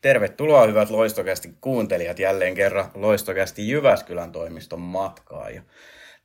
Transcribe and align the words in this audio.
Tervetuloa 0.00 0.66
hyvät 0.66 0.90
Loistokästi 0.90 1.54
kuuntelijat 1.60 2.18
jälleen 2.18 2.54
kerran 2.54 2.90
Loistokästi 2.94 3.68
Jyväskylän 3.68 4.32
toimiston 4.32 4.80
matkaa. 4.80 5.50
Ja 5.50 5.62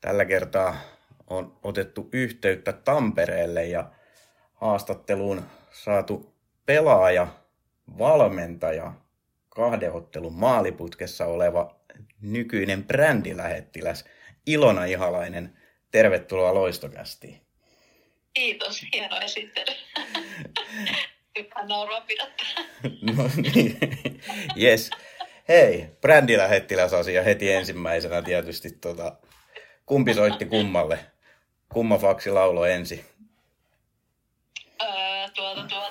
tällä 0.02 0.26
kertaa 0.26 0.76
on 1.28 1.58
otettu 1.64 2.10
yhteyttä 2.12 2.74
Tampereelle 2.74 3.66
ja 3.66 3.92
haastatteluun 4.54 5.42
saatu 5.72 6.34
pelaaja, 6.66 7.28
valmentaja, 7.98 8.94
kahden 9.56 9.94
ottelun 9.94 10.34
maaliputkessa 10.34 11.26
oleva 11.26 11.76
nykyinen 12.22 12.84
brändilähettiläs 12.84 14.06
Ilona 14.46 14.86
Ihalainen. 14.86 15.58
Tervetuloa 15.92 16.54
Loistokästiin. 16.54 17.42
Kiitos, 18.34 18.82
hieno 18.94 19.20
esittely. 19.22 19.76
Hyvä 21.40 21.66
nauraa 21.68 22.00
No 23.02 23.30
niin, 23.54 23.78
yes. 24.62 24.90
Hei, 25.48 25.90
brändilähettiläsasia 26.02 27.24
heti 27.24 27.52
ensimmäisenä 27.52 28.22
tietysti. 28.22 28.72
Tota, 28.72 29.16
kumpi 29.86 30.14
soitti 30.14 30.46
kummalle? 30.46 31.00
Kumma 31.70 31.98
faksi 31.98 32.32
laulo 32.32 32.66
ensin? 32.66 33.06
Öö, 34.82 34.90
tuota, 35.36 35.64
tuota? 35.70 35.85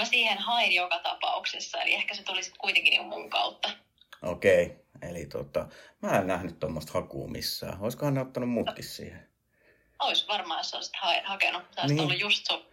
Mä 0.00 0.04
siihen 0.04 0.38
hain 0.38 0.72
joka 0.72 0.98
tapauksessa, 0.98 1.82
eli 1.82 1.94
ehkä 1.94 2.14
se 2.14 2.22
tulisi 2.22 2.52
kuitenkin 2.58 2.90
niin 2.90 3.06
mun 3.06 3.30
kautta. 3.30 3.70
Okei, 4.22 4.64
okay. 4.64 5.10
eli 5.10 5.26
tota, 5.26 5.66
mä 6.02 6.18
en 6.18 6.26
nähnyt 6.26 6.60
tuommoista 6.60 6.92
hakua 6.92 7.28
missään. 7.28 7.80
Olisikohan 7.80 8.14
ne 8.14 8.20
ottanut 8.20 8.50
muutkin 8.50 8.84
siihen? 8.84 9.28
Ois 9.98 10.28
varmaan, 10.28 10.60
jos 10.60 10.74
olisit 10.74 10.96
ha- 10.96 11.22
hakenut. 11.24 11.62
Tästä 11.74 11.88
niin. 11.88 12.00
ollut 12.00 12.20
just 12.20 12.46
so... 12.46 12.66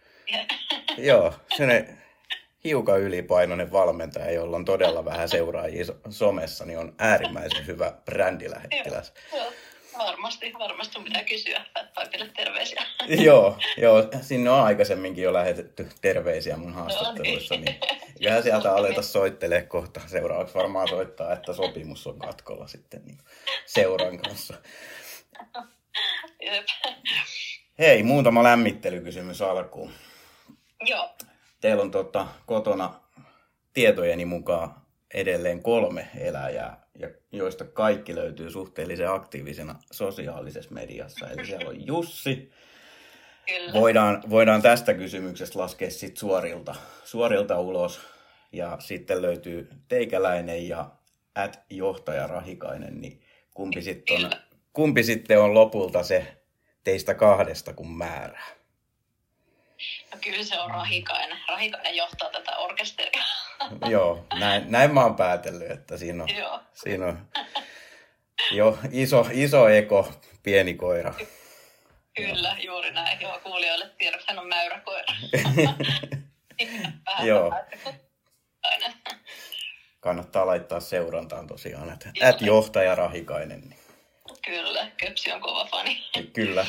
Joo, 0.98 1.34
se 1.56 1.96
hiukan 2.64 3.00
ylipainoinen 3.00 3.72
valmentaja, 3.72 4.30
jolla 4.30 4.56
on 4.56 4.64
todella 4.64 5.04
vähän 5.04 5.28
seuraajia 5.28 5.84
somessa, 6.10 6.64
niin 6.64 6.78
on 6.78 6.94
äärimmäisen 6.98 7.66
hyvä 7.66 7.92
brändilähettiläs. 8.04 9.12
Joo, 9.32 9.52
varmasti, 9.98 10.52
varmasti 10.58 10.92
sun 10.92 11.04
pitää 11.04 11.24
kysyä 11.24 11.64
Fatpaipille 11.74 12.28
terveisiä. 12.36 12.82
joo, 13.26 13.58
joo, 13.76 14.08
sinne 14.20 14.50
on 14.50 14.60
aikaisemminkin 14.60 15.24
jo 15.24 15.32
lähetetty 15.32 15.88
terveisiä 16.00 16.56
mun 16.56 16.72
haastatteluissa, 16.72 17.54
niin 17.54 17.76
kyllähän 18.18 18.42
sieltä 18.42 18.74
aleta 18.76 19.02
soittelee 19.02 19.62
kohta. 19.62 20.00
Seuraavaksi 20.06 20.54
varmaan 20.54 20.88
soittaa, 20.88 21.32
että 21.32 21.52
sopimus 21.52 22.06
on 22.06 22.18
katkolla 22.18 22.66
sitten 22.66 23.04
niin 23.04 23.18
seuran 23.66 24.18
kanssa. 24.18 24.54
Jep. 26.42 26.66
Hei, 27.78 28.02
muutama 28.02 28.42
lämmittelykysymys 28.42 29.42
alkuun. 29.42 29.92
Joo. 30.86 31.10
Teillä 31.60 31.82
on 31.82 31.90
tota, 31.90 32.26
kotona 32.46 32.94
tietojeni 33.72 34.24
mukaan 34.24 34.81
edelleen 35.14 35.62
kolme 35.62 36.08
eläjää, 36.18 36.86
ja 36.98 37.10
joista 37.32 37.64
kaikki 37.64 38.14
löytyy 38.14 38.50
suhteellisen 38.50 39.10
aktiivisena 39.10 39.74
sosiaalisessa 39.90 40.74
mediassa. 40.74 41.28
Eli 41.28 41.46
siellä 41.46 41.70
on 41.70 41.86
Jussi. 41.86 42.52
Kyllä. 43.46 43.72
Voidaan, 43.72 44.22
voidaan 44.30 44.62
tästä 44.62 44.94
kysymyksestä 44.94 45.58
laskea 45.58 45.90
sit 45.90 46.16
suorilta, 46.16 46.74
suorilta 47.04 47.60
ulos. 47.60 48.00
Ja 48.52 48.76
sitten 48.80 49.22
löytyy 49.22 49.68
teikäläinen 49.88 50.68
ja 50.68 50.90
at 51.34 51.60
johtaja 51.70 52.26
Rahikainen, 52.26 53.00
niin 53.00 53.22
kumpi 53.54 53.82
sitten 53.82 54.24
on, 54.24 54.30
kumpi 54.72 55.02
sitten 55.02 55.40
on 55.40 55.54
lopulta 55.54 56.02
se 56.02 56.36
teistä 56.84 57.14
kahdesta 57.14 57.72
kuin 57.72 57.90
määrää? 57.90 58.61
No 60.12 60.18
kyllä 60.24 60.44
se 60.44 60.60
on 60.60 60.70
Rahikainen. 60.70 61.38
Rahikainen 61.48 61.96
johtaa 61.96 62.30
tätä 62.30 62.56
orkesteria. 62.56 63.24
Joo, 63.90 64.26
näin, 64.38 64.64
näin 64.68 64.94
mä 64.94 65.02
oon 65.02 65.16
päätellyt, 65.16 65.70
että 65.70 65.96
siinä 65.96 66.22
on, 66.22 66.36
Joo. 66.36 66.60
siinä 66.74 67.06
on 67.06 67.28
jo 68.50 68.78
iso, 68.90 69.26
iso 69.32 69.68
eko, 69.68 70.12
pieni 70.42 70.74
koira. 70.74 71.14
Kyllä, 72.16 72.56
juuri 72.58 72.90
näin. 72.90 73.20
Joo, 73.20 73.40
kuulijoille 73.42 73.90
tiedoksi, 73.98 74.26
hän 74.28 74.38
on 74.38 74.48
mäyräkoira. 74.48 75.14
Vähän 77.06 77.26
Joo. 77.28 77.52
Kannattaa 80.00 80.46
laittaa 80.46 80.80
seurantaan 80.80 81.46
tosiaan, 81.46 81.92
että 81.92 82.10
Joo. 82.14 82.30
at 82.30 82.40
johtaja 82.40 82.94
Rahikainen. 82.94 83.60
Niin 83.60 83.78
Kyllä, 84.44 84.90
Köpsi 84.96 85.32
on 85.32 85.40
kova 85.40 85.64
fani. 85.64 86.02
Kyllä, 86.32 86.66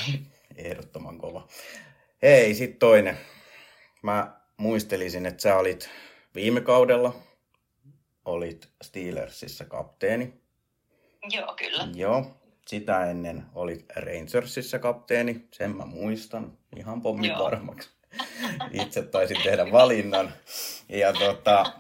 ehdottoman 0.56 1.18
kova. 1.18 1.47
Hei, 2.23 2.53
sitten 2.53 2.79
toinen. 2.79 3.17
Mä 4.01 4.39
muistelisin, 4.57 5.25
että 5.25 5.41
sä 5.41 5.57
olit 5.57 5.89
viime 6.35 6.61
kaudella, 6.61 7.16
olit 8.25 8.69
Steelersissa 8.84 9.66
kapteeni. 9.66 10.34
Joo, 11.31 11.56
kyllä. 11.56 11.88
Joo, 11.95 12.25
sitä 12.67 13.06
ennen 13.06 13.45
olit 13.56 13.85
Rangersissa 13.95 14.79
kapteeni, 14.79 15.47
sen 15.51 15.75
mä 15.75 15.85
muistan 15.85 16.57
ihan 16.75 17.01
pommin 17.01 17.29
Joo. 17.29 17.44
varmaksi. 17.44 17.89
Itse 18.72 19.01
taisin 19.01 19.44
tehdä 19.44 19.72
valinnan. 19.72 20.34
Ja 20.90 21.13
tota, 21.13 21.73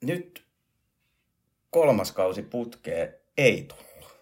nyt 0.00 0.44
kolmas 1.70 2.12
kausi 2.12 2.42
putkeen 2.42 3.14
ei 3.38 3.62
tullut. 3.62 4.16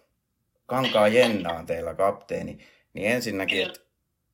Kankaa 0.65 1.07
Jenna 1.07 1.53
on 1.53 1.65
teillä 1.65 1.93
kapteeni. 1.93 2.57
Niin 2.93 3.11
ensinnäkin, 3.11 3.67
että 3.67 3.90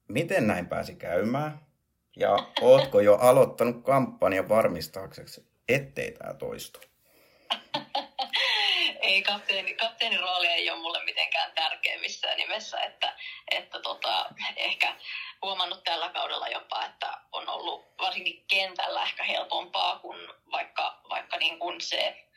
miten 0.08 0.48
näin 0.48 0.68
pääsi 0.68 0.96
käymään? 0.96 1.68
Ja 2.16 2.38
ootko 2.62 3.00
jo 3.00 3.16
aloittanut 3.16 3.84
kampanjan 3.84 4.50
varmistaaksesi, 4.50 5.46
ettei 5.70 6.12
tämä 6.12 6.34
toistu? 6.34 6.80
ei 9.02 9.22
kapteeni, 9.22 9.74
kapteenin 9.74 10.20
rooli 10.20 10.48
ei 10.48 10.70
ole 10.70 10.80
mulle 10.80 11.04
mitenkään 11.04 11.52
tärkeä 11.56 12.00
missään 12.00 12.38
nimessä, 12.38 12.82
että, 12.82 13.14
että 13.52 13.80
tota, 13.80 14.26
ehkä 14.56 14.96
huomannut 15.42 15.84
tällä 15.84 16.10
kaudella 16.10 16.48
jopa, 16.48 16.86
että 16.86 17.18
on 17.32 17.50
ollut 17.50 17.86
varsinkin 18.00 18.44
kentällä 18.48 19.04
ehkä 19.04 19.24
helpompaa, 19.24 20.00
kun 20.00 20.34
vaikka, 20.52 21.02
vaikka 21.10 21.38
niin 21.38 21.60
kuin 21.60 21.82
se 21.82 22.28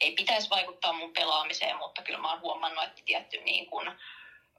ei 0.00 0.12
pitäisi 0.12 0.50
vaikuttaa 0.50 0.92
mun 0.92 1.12
pelaamiseen, 1.12 1.76
mutta 1.76 2.02
kyllä 2.02 2.18
mä 2.18 2.30
oon 2.30 2.40
huomannut, 2.40 2.84
että 2.84 3.02
tietty 3.04 3.36
niin 3.40 3.66
kuin, 3.66 3.90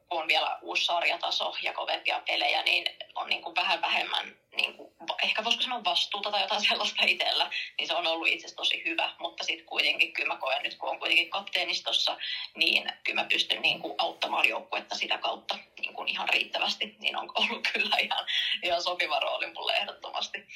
on 0.10 0.28
vielä 0.28 0.60
uusi 0.62 0.86
sarjataso 0.86 1.56
ja 1.62 1.74
kovempia 1.74 2.22
pelejä, 2.28 2.64
niin 2.64 2.86
on 3.16 3.30
niin 3.30 3.42
kuin 3.42 3.56
vähän 3.56 3.82
vähemmän, 3.82 4.36
niin 4.56 4.74
kuin, 4.74 4.94
ehkä 5.24 5.44
voisiko 5.44 5.64
sanoa 5.64 5.84
vastuuta 5.84 6.32
tai 6.32 6.42
jotain 6.42 6.62
sellaista 6.70 7.04
itsellä, 7.06 7.50
niin 7.78 7.88
se 7.88 7.94
on 7.94 8.08
ollut 8.08 8.28
itse 8.28 8.46
asiassa 8.46 8.56
tosi 8.56 8.84
hyvä. 8.86 9.16
Mutta 9.20 9.44
sitten 9.44 9.66
kuitenkin 9.66 10.14
kyllä 10.14 10.34
mä 10.34 10.40
koen 10.40 10.64
nyt, 10.64 10.76
kun 10.76 10.90
on 10.90 11.00
kuitenkin 11.00 11.30
kapteenistossa, 11.30 12.18
niin 12.56 12.92
kyllä 13.04 13.22
mä 13.22 13.28
pystyn 13.28 13.62
niin 13.62 13.80
kuin 13.80 13.96
auttamaan 13.98 14.50
joukkuetta 14.50 14.96
sitä 14.96 15.18
kautta 15.18 15.58
niin 15.80 15.94
kuin 15.94 16.08
ihan 16.08 16.30
riittävästi. 16.30 16.96
Niin 17.00 17.16
on 17.16 17.32
ollut 17.36 17.68
kyllä 17.74 17.98
ihan, 17.98 18.26
ihan 18.64 18.84
sopiva 18.84 19.20
rooli 19.20 19.54
mulle 19.54 19.74
ehdottomasti. 19.74 20.48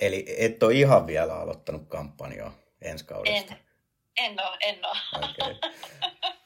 Eli 0.00 0.24
et 0.38 0.62
ole 0.62 0.74
ihan 0.74 1.06
vielä 1.06 1.34
aloittanut 1.34 1.88
kampanjaa 1.88 2.54
ensi 2.82 3.04
kaudesta? 3.04 3.54
En, 3.54 3.60
en 4.16 4.46
ole, 4.46 4.56
en 4.60 4.86
ole. 4.86 4.98
Okei. 5.12 5.70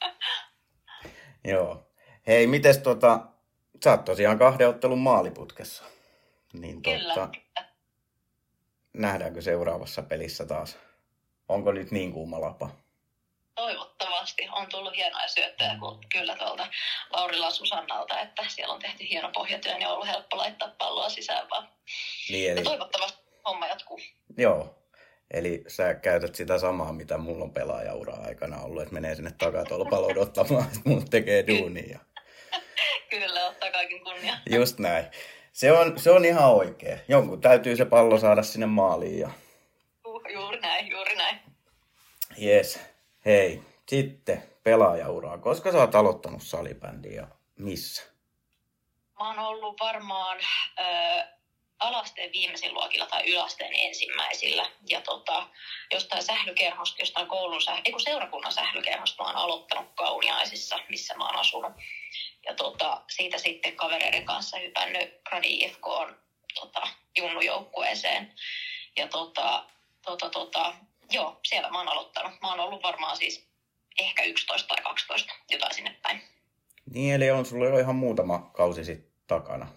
Joo. 1.47 1.83
Hei, 2.27 2.47
mites 2.47 2.77
tota, 2.77 3.19
sä 3.83 3.91
oot 3.91 4.05
tosiaan 4.05 4.39
kahden 4.39 4.69
ottelun 4.69 4.99
maaliputkessa. 4.99 5.83
Niin 6.53 6.81
Kyllä. 6.81 7.13
tota, 7.13 7.29
nähdäänkö 8.93 9.41
seuraavassa 9.41 10.01
pelissä 10.03 10.45
taas? 10.45 10.77
Onko 11.49 11.71
nyt 11.71 11.91
niin 11.91 12.13
kuuma 12.13 12.41
lapa? 12.41 12.69
Toivottavasti 13.55 14.47
on 14.51 14.67
tullut 14.69 14.95
hienoja 14.95 15.27
syöttöjä 15.27 15.75
kyllä 16.11 16.35
tuolta 16.35 16.67
Laurila 17.09 17.51
Susannalta, 17.51 18.19
että 18.19 18.43
siellä 18.47 18.73
on 18.73 18.81
tehty 18.81 19.09
hieno 19.09 19.29
pohjatyö, 19.33 19.73
niin 19.73 19.87
on 19.87 19.93
ollut 19.93 20.07
helppo 20.07 20.37
laittaa 20.37 20.75
palloa 20.77 21.09
sisään 21.09 21.49
vaan. 21.49 21.69
Niin, 22.29 22.45
Ja 22.45 22.51
eli, 22.51 22.63
toivottavasti 22.63 23.19
homma 23.45 23.67
jatkuu. 23.67 23.99
joo. 24.37 24.76
Eli 25.31 25.63
sä 25.67 25.93
käytät 25.93 26.35
sitä 26.35 26.57
samaa, 26.59 26.93
mitä 26.93 27.17
mulla 27.17 27.43
on 27.43 27.53
pelaajaura 27.53 28.13
aikana 28.13 28.61
ollut, 28.61 28.81
että 28.81 28.93
menee 28.93 29.15
sinne 29.15 29.31
takatolpalle 29.37 30.07
odottamaan, 30.07 30.63
että 30.63 30.79
mulla 30.85 31.05
tekee 31.09 31.47
duunia. 31.47 31.99
Kyllä, 33.09 33.47
ottaa 33.47 33.71
kaiken 33.71 33.99
kunnia. 34.03 34.37
Just 34.49 34.79
näin. 34.79 35.05
Se 35.53 35.71
on, 35.71 35.99
se 35.99 36.11
on 36.11 36.25
ihan 36.25 36.51
oikein. 36.51 36.99
Jonkun 37.07 37.41
täytyy 37.41 37.75
se 37.75 37.85
pallo 37.85 38.17
saada 38.17 38.43
sinne 38.43 38.65
maaliin 38.65 39.19
ja 39.19 39.29
Uh, 40.05 40.21
juuri 40.33 40.59
näin, 40.59 40.87
juuri 40.87 41.15
näin. 41.15 41.39
Jes. 42.37 42.79
Hei, 43.25 43.61
sitten 43.87 44.43
pelaajauraa. 44.63 45.37
Koska 45.37 45.71
sä 45.71 45.77
oot 45.77 45.95
aloittanut 45.95 46.41
salibändiä 46.43 47.21
ja 47.21 47.27
missä? 47.55 48.03
Mä 49.19 49.27
oon 49.27 49.39
ollut 49.39 49.79
varmaan 49.79 50.37
alasteen 51.79 52.31
viimeisillä 52.31 52.73
luokilla 52.73 53.05
tai 53.05 53.29
yläasteen 53.29 53.73
ensimmäisillä. 53.73 54.69
Ja 54.89 55.01
tota, 55.01 55.47
jostain 55.91 56.23
sählykerhosta, 56.23 57.01
jostain 57.01 57.27
koulun 57.27 57.61
sähly, 57.61 57.81
ei 57.85 57.91
kun 57.91 58.01
seurakunnan 58.01 58.51
sählykerhosta 58.51 59.23
mä 59.23 59.29
oon 59.29 59.37
aloittanut 59.37 59.91
Kauniaisissa, 59.95 60.79
missä 60.89 61.13
mä 61.15 61.25
oon 61.25 61.35
asunut. 61.35 61.73
Ja 62.45 62.53
tota, 62.53 63.01
siitä 63.15 63.37
sitten 63.37 63.75
kavereiden 63.75 64.25
kanssa 64.25 64.57
hypännyt 64.57 65.21
Gradi 65.29 65.53
IFK 65.53 65.87
on 65.87 66.17
tota, 66.59 66.87
junnujoukkueeseen. 67.17 68.33
Ja 68.97 69.07
tota, 69.07 69.63
tota, 70.05 70.29
tota, 70.29 70.73
joo, 71.11 71.39
siellä 71.47 71.69
mä 71.69 71.77
oon 71.77 71.89
aloittanut. 71.89 72.41
Mä 72.41 72.49
oon 72.49 72.59
ollut 72.59 72.83
varmaan 72.83 73.17
siis 73.17 73.47
ehkä 73.99 74.23
11 74.23 74.67
tai 74.67 74.83
12, 74.83 75.33
jotain 75.49 75.73
sinne 75.73 75.95
päin. 76.01 76.21
Niin, 76.93 77.15
eli 77.15 77.31
on 77.31 77.45
sulla 77.45 77.65
jo 77.65 77.79
ihan 77.79 77.95
muutama 77.95 78.39
kausi 78.53 78.83
sitten 78.83 79.11
takana. 79.27 79.76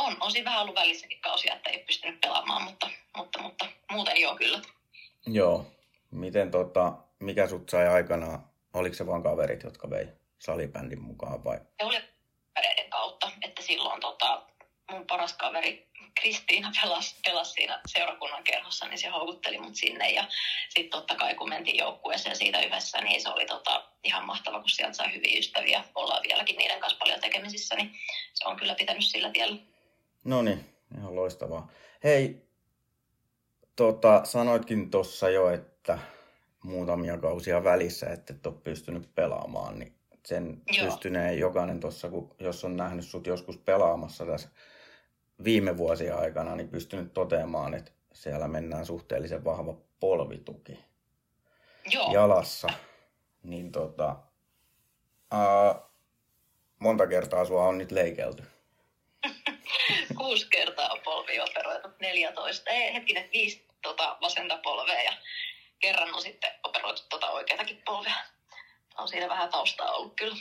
On, 0.00 0.16
on 0.20 0.32
siinä 0.32 0.44
vähän 0.44 0.62
ollut 0.62 0.74
välissäkin 0.74 1.20
kausia, 1.20 1.54
että 1.54 1.70
ei 1.70 1.76
ole 1.76 1.84
pystynyt 1.84 2.20
pelaamaan, 2.20 2.62
mutta, 2.62 2.90
mutta, 3.16 3.42
mutta 3.42 3.66
muuten 3.90 4.20
joo 4.20 4.36
kyllä. 4.36 4.60
Joo. 5.26 5.66
Miten 6.10 6.50
tota, 6.50 6.92
mikä 7.18 7.46
sut 7.46 7.68
sai 7.68 7.88
aikanaan, 7.88 8.50
oliko 8.74 8.94
se 8.94 9.06
vaan 9.06 9.22
kaverit, 9.22 9.62
jotka 9.62 9.90
vei 9.90 10.06
salibändin 10.38 11.02
mukaan 11.02 11.44
vai? 11.44 11.58
Se 11.58 11.84
oli 11.84 12.00
kavereiden 12.54 12.90
kautta, 12.90 13.30
että 13.42 13.62
silloin 13.62 14.00
tota, 14.00 14.42
mun 14.90 15.06
paras 15.06 15.32
kaveri 15.32 15.90
Kristiina 16.20 16.72
pelasi, 16.82 17.16
pelasi 17.24 17.52
siinä 17.52 17.80
seurakunnan 17.86 18.44
kerhossa, 18.44 18.88
niin 18.88 18.98
se 18.98 19.08
houkutteli 19.08 19.58
mut 19.58 19.76
sinne. 19.76 20.10
Ja 20.10 20.24
sitten 20.68 20.90
totta 20.90 21.14
kai 21.14 21.34
kun 21.34 21.48
mentiin 21.48 21.76
joukkueeseen 21.76 22.36
siitä 22.36 22.60
yhdessä, 22.60 23.00
niin 23.00 23.22
se 23.22 23.28
oli 23.28 23.46
tota, 23.46 23.84
ihan 24.04 24.26
mahtava, 24.26 24.60
kun 24.60 24.68
sieltä 24.68 24.92
sai 24.92 25.14
hyviä 25.14 25.38
ystäviä. 25.38 25.84
Ollaan 25.94 26.22
vieläkin 26.28 26.56
niiden 26.56 26.80
kanssa 26.80 26.98
paljon 26.98 27.20
tekemisissä, 27.20 27.74
niin 27.74 27.92
se 28.34 28.48
on 28.48 28.56
kyllä 28.56 28.74
pitänyt 28.74 29.06
sillä 29.06 29.30
tiellä. 29.30 29.56
No 30.24 30.42
niin, 30.42 30.64
ihan 30.98 31.16
loistavaa. 31.16 31.70
Hei, 32.04 32.46
tota, 33.76 34.20
sanoitkin 34.24 34.90
tuossa 34.90 35.30
jo, 35.30 35.50
että 35.50 35.98
muutamia 36.62 37.18
kausia 37.18 37.64
välissä, 37.64 38.06
että 38.06 38.32
et 38.32 38.46
ole 38.46 38.54
pystynyt 38.64 39.14
pelaamaan, 39.14 39.78
niin 39.78 39.94
sen 40.26 40.62
Joo. 40.72 40.86
pystyneen 40.86 41.38
jokainen 41.38 41.80
tuossa, 41.80 42.08
jos 42.38 42.64
on 42.64 42.76
nähnyt 42.76 43.04
sut 43.04 43.26
joskus 43.26 43.58
pelaamassa 43.58 44.26
tässä 44.26 44.48
viime 45.44 45.76
vuosien 45.76 46.16
aikana, 46.16 46.56
niin 46.56 46.68
pystynyt 46.68 47.14
toteamaan, 47.14 47.74
että 47.74 47.92
siellä 48.12 48.48
mennään 48.48 48.86
suhteellisen 48.86 49.44
vahva 49.44 49.76
polvituki 50.00 50.78
Joo. 51.92 52.12
jalassa. 52.12 52.68
Niin 53.42 53.72
tota, 53.72 54.16
ää, 55.30 55.80
monta 56.78 57.06
kertaa 57.06 57.44
sua 57.44 57.68
on 57.68 57.78
nyt 57.78 57.92
leikelty? 57.92 58.42
Kuusi 60.18 60.46
kertaa 60.50 60.88
on 60.88 61.00
polvi 61.04 61.40
operoitu, 61.40 61.88
14, 62.00 62.70
ei 62.70 62.94
hetkinen, 62.94 63.28
viisi 63.32 63.66
tota, 63.82 64.16
vasenta 64.20 64.58
polvea 64.62 65.02
ja 65.02 65.12
kerran 65.80 66.14
on 66.14 66.22
sitten 66.22 66.50
operoitu 66.64 67.02
tota 67.10 67.30
oikeatakin 67.30 67.82
polvea. 67.84 68.14
On 68.98 69.08
siinä 69.08 69.28
vähän 69.28 69.48
taustaa 69.48 69.92
ollut 69.92 70.16
kyllä. 70.16 70.36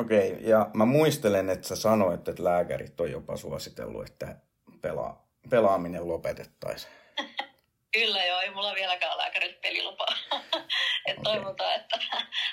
Okei, 0.00 0.32
okay, 0.32 0.48
ja 0.48 0.70
mä 0.74 0.84
muistelen, 0.84 1.50
että 1.50 1.68
sä 1.68 1.76
sanoit, 1.76 2.28
että 2.28 2.44
lääkärit 2.44 3.00
on 3.00 3.10
jopa 3.10 3.36
suositellut, 3.36 4.06
että 4.06 4.36
pelaa, 4.80 5.26
pelaaminen 5.50 6.08
lopetettaisiin. 6.08 6.92
Kyllä 7.92 8.24
joo, 8.24 8.40
ei 8.40 8.50
mulla 8.50 8.74
vieläkään 8.74 9.18
lääkärit 9.18 9.60
pelilupaa. 9.60 10.16
et 11.06 11.18
okay. 11.18 11.32
toivotaan, 11.32 11.74
että 11.74 11.98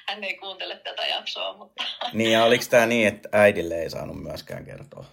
hän 0.08 0.24
ei 0.24 0.38
kuuntele 0.38 0.78
tätä 0.78 1.08
jaksoa. 1.08 1.58
Mutta... 1.58 1.84
niin 2.14 2.32
ja 2.32 2.44
oliko 2.44 2.64
tämä 2.70 2.86
niin, 2.86 3.08
että 3.08 3.30
äidille 3.32 3.82
ei 3.82 3.90
saanut 3.90 4.24
myöskään 4.24 4.66
kertoa? 4.66 5.06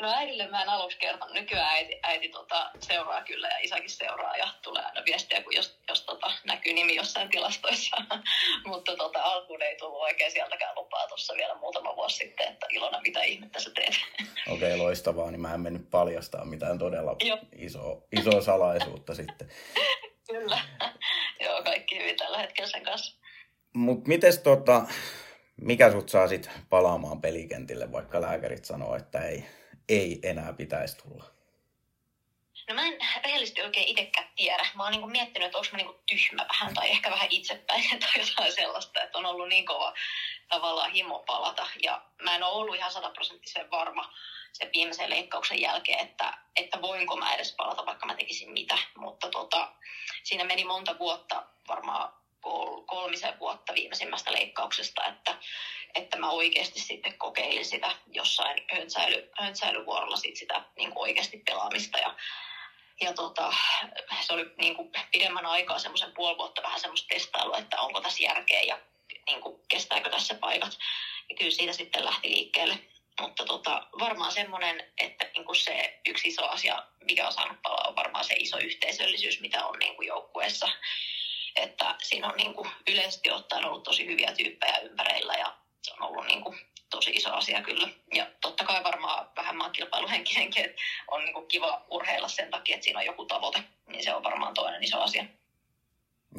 No 0.00 0.12
äidille 0.14 0.46
mä 0.46 0.62
en 0.62 0.68
aluksi 0.68 0.98
kertonut. 0.98 1.34
Nykyään 1.34 1.68
äiti, 1.68 2.00
äiti 2.02 2.28
tota, 2.28 2.70
seuraa 2.80 3.24
kyllä 3.24 3.48
ja 3.48 3.58
isäkin 3.58 3.90
seuraa 3.90 4.36
ja 4.36 4.48
tulee 4.62 4.84
aina 4.84 5.02
viestiä, 5.06 5.42
kun 5.42 5.56
jos, 5.56 5.78
jos 5.88 6.02
tota, 6.02 6.32
näkyy 6.44 6.72
nimi 6.72 6.94
jossain 6.94 7.28
tilastoissa. 7.28 7.96
Mutta 8.66 8.96
tota, 8.96 9.22
alkuun 9.22 9.62
ei 9.62 9.76
tullut 9.76 10.00
oikein 10.00 10.32
sieltäkään 10.32 10.74
lupaa 10.76 11.06
tuossa 11.08 11.34
vielä 11.34 11.54
muutama 11.54 11.96
vuosi 11.96 12.16
sitten, 12.16 12.48
että 12.48 12.66
Ilona, 12.70 13.00
mitä 13.00 13.22
ihmettä 13.22 13.60
sä 13.60 13.70
teet? 13.70 13.94
Okei, 14.54 14.74
okay, 14.74 14.76
loistavaa, 14.76 15.30
niin 15.30 15.40
mä 15.40 15.54
en 15.54 15.60
mennyt 15.60 15.90
paljastaa 15.90 16.44
mitään 16.44 16.78
todella 16.78 17.16
iso, 17.56 18.06
isoa 18.20 18.40
salaisuutta 18.40 19.14
sitten. 19.14 19.48
Kyllä, 20.30 20.58
joo, 21.40 21.62
kaikki 21.62 21.98
hyvin 21.98 22.16
tällä 22.16 22.38
hetkellä 22.38 22.70
sen 22.70 22.84
kanssa. 22.84 23.18
Mutta 23.74 24.08
mites 24.08 24.38
tota, 24.38 24.82
mikä 25.60 25.90
sut 25.90 26.08
saa 26.08 26.28
sit 26.28 26.50
palaamaan 26.68 27.20
pelikentille, 27.20 27.92
vaikka 27.92 28.20
lääkärit 28.20 28.64
sanoo, 28.64 28.96
että 28.96 29.20
ei, 29.20 29.44
ei 29.88 30.20
enää 30.22 30.52
pitäisi 30.52 30.96
tulla? 30.96 31.24
No 32.68 32.74
mä 32.74 32.86
en 32.86 32.98
rehellisesti 33.24 33.62
oikein 33.62 33.88
itsekään 33.88 34.28
tiedä. 34.36 34.66
Mä 34.74 34.82
oon 34.82 34.92
niinku 34.92 35.08
miettinyt, 35.08 35.46
että 35.46 35.58
onko 35.58 35.68
mä 35.72 35.76
niinku 35.76 36.00
tyhmä 36.06 36.46
vähän 36.52 36.74
tai 36.74 36.90
ehkä 36.90 37.10
vähän 37.10 37.28
itsepäin 37.30 37.84
tai 38.00 38.10
jotain 38.16 38.52
sellaista, 38.52 39.02
että 39.02 39.18
on 39.18 39.26
ollut 39.26 39.48
niin 39.48 39.66
kova 39.66 39.94
tavallaan 40.48 40.92
himo 40.92 41.18
palata. 41.18 41.66
Ja 41.82 42.02
mä 42.22 42.34
en 42.34 42.42
ole 42.42 42.52
ollut 42.52 42.76
ihan 42.76 42.92
sataprosenttisen 42.92 43.70
varma 43.70 44.14
sen 44.52 44.70
viimeisen 44.74 45.10
leikkauksen 45.10 45.60
jälkeen, 45.60 45.98
että, 45.98 46.38
että 46.56 46.82
voinko 46.82 47.16
mä 47.16 47.34
edes 47.34 47.52
palata, 47.52 47.86
vaikka 47.86 48.06
mä 48.06 48.14
tekisin 48.14 48.50
mitä. 48.50 48.78
Mutta 48.96 49.30
tota, 49.30 49.72
siinä 50.22 50.44
meni 50.44 50.64
monta 50.64 50.98
vuotta, 50.98 51.46
varmaan 51.68 52.12
kolmisen 52.86 53.38
vuotta 53.40 53.74
viimeisimmästä 53.74 54.32
leikkauksesta, 54.32 55.06
että 55.06 55.36
että 55.94 56.18
mä 56.18 56.30
oikeasti 56.30 56.80
sitten 56.80 57.18
kokeilin 57.18 57.64
sitä 57.64 57.90
jossain 58.12 58.64
höntsäily, 58.72 59.30
höntsäilyvuorolla 59.40 60.16
sit 60.16 60.36
sitä 60.36 60.64
niin 60.76 60.90
kuin 60.90 61.02
oikeasti 61.02 61.42
pelaamista 61.46 61.98
ja 61.98 62.14
ja 63.00 63.12
tota, 63.12 63.54
se 64.20 64.32
oli 64.32 64.46
niin 64.60 64.76
kuin 64.76 64.90
pidemmän 65.12 65.46
aikaa 65.46 65.78
semmoisen 65.78 66.12
puoli 66.12 66.38
vuotta 66.38 66.62
vähän 66.62 66.80
semmoista 66.80 67.08
testailua, 67.08 67.58
että 67.58 67.80
onko 67.80 68.00
tässä 68.00 68.22
järkeä 68.22 68.62
ja 68.62 68.78
niin 69.26 69.40
kuin, 69.40 69.62
kestääkö 69.68 70.10
tässä 70.10 70.34
paikat. 70.34 70.78
Ja 71.28 71.36
kyllä 71.36 71.50
siitä 71.50 71.72
sitten 71.72 72.04
lähti 72.04 72.30
liikkeelle. 72.30 72.78
Mutta 73.20 73.44
tota, 73.44 73.86
varmaan 73.98 74.32
semmoinen, 74.32 74.92
että 74.98 75.30
niin 75.34 75.44
kuin 75.44 75.56
se 75.56 76.00
yksi 76.06 76.28
iso 76.28 76.46
asia, 76.46 76.86
mikä 77.04 77.26
on 77.26 77.32
saanut 77.32 77.62
palaa, 77.62 77.88
on 77.88 77.96
varmaan 77.96 78.24
se 78.24 78.34
iso 78.34 78.58
yhteisöllisyys, 78.58 79.40
mitä 79.40 79.66
on 79.66 79.78
niin 79.78 79.96
kuin 79.96 80.08
joukkueessa. 80.08 80.68
Että 81.62 81.94
siinä 82.02 82.28
on 82.28 82.36
niin 82.36 82.54
kuin 82.54 82.70
yleisesti 82.90 83.30
ottaen 83.30 83.64
ollut 83.64 83.82
tosi 83.82 84.06
hyviä 84.06 84.32
tyyppejä 84.36 84.78
ympärillä 84.78 85.34
ja 85.34 85.56
se 85.82 85.92
on 85.92 86.02
ollut 86.02 86.26
niin 86.26 86.42
kuin 86.42 86.58
tosi 86.90 87.10
iso 87.10 87.32
asia 87.32 87.62
kyllä. 87.62 87.88
Ja 88.14 88.26
totta 88.40 88.64
kai 88.64 88.84
varmaan 88.84 89.30
vähemmän 89.36 89.70
kilpailuhenkinenkin, 89.70 90.64
että 90.64 90.82
on 91.10 91.24
niin 91.24 91.34
kuin 91.34 91.46
kiva 91.46 91.86
urheilla 91.90 92.28
sen 92.28 92.50
takia, 92.50 92.74
että 92.74 92.84
siinä 92.84 92.98
on 92.98 93.06
joku 93.06 93.24
tavoite, 93.24 93.64
niin 93.86 94.04
se 94.04 94.14
on 94.14 94.24
varmaan 94.24 94.54
toinen 94.54 94.82
iso 94.82 95.00
asia. 95.00 95.24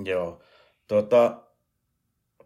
Joo. 0.03 0.43
Tota, 0.87 1.37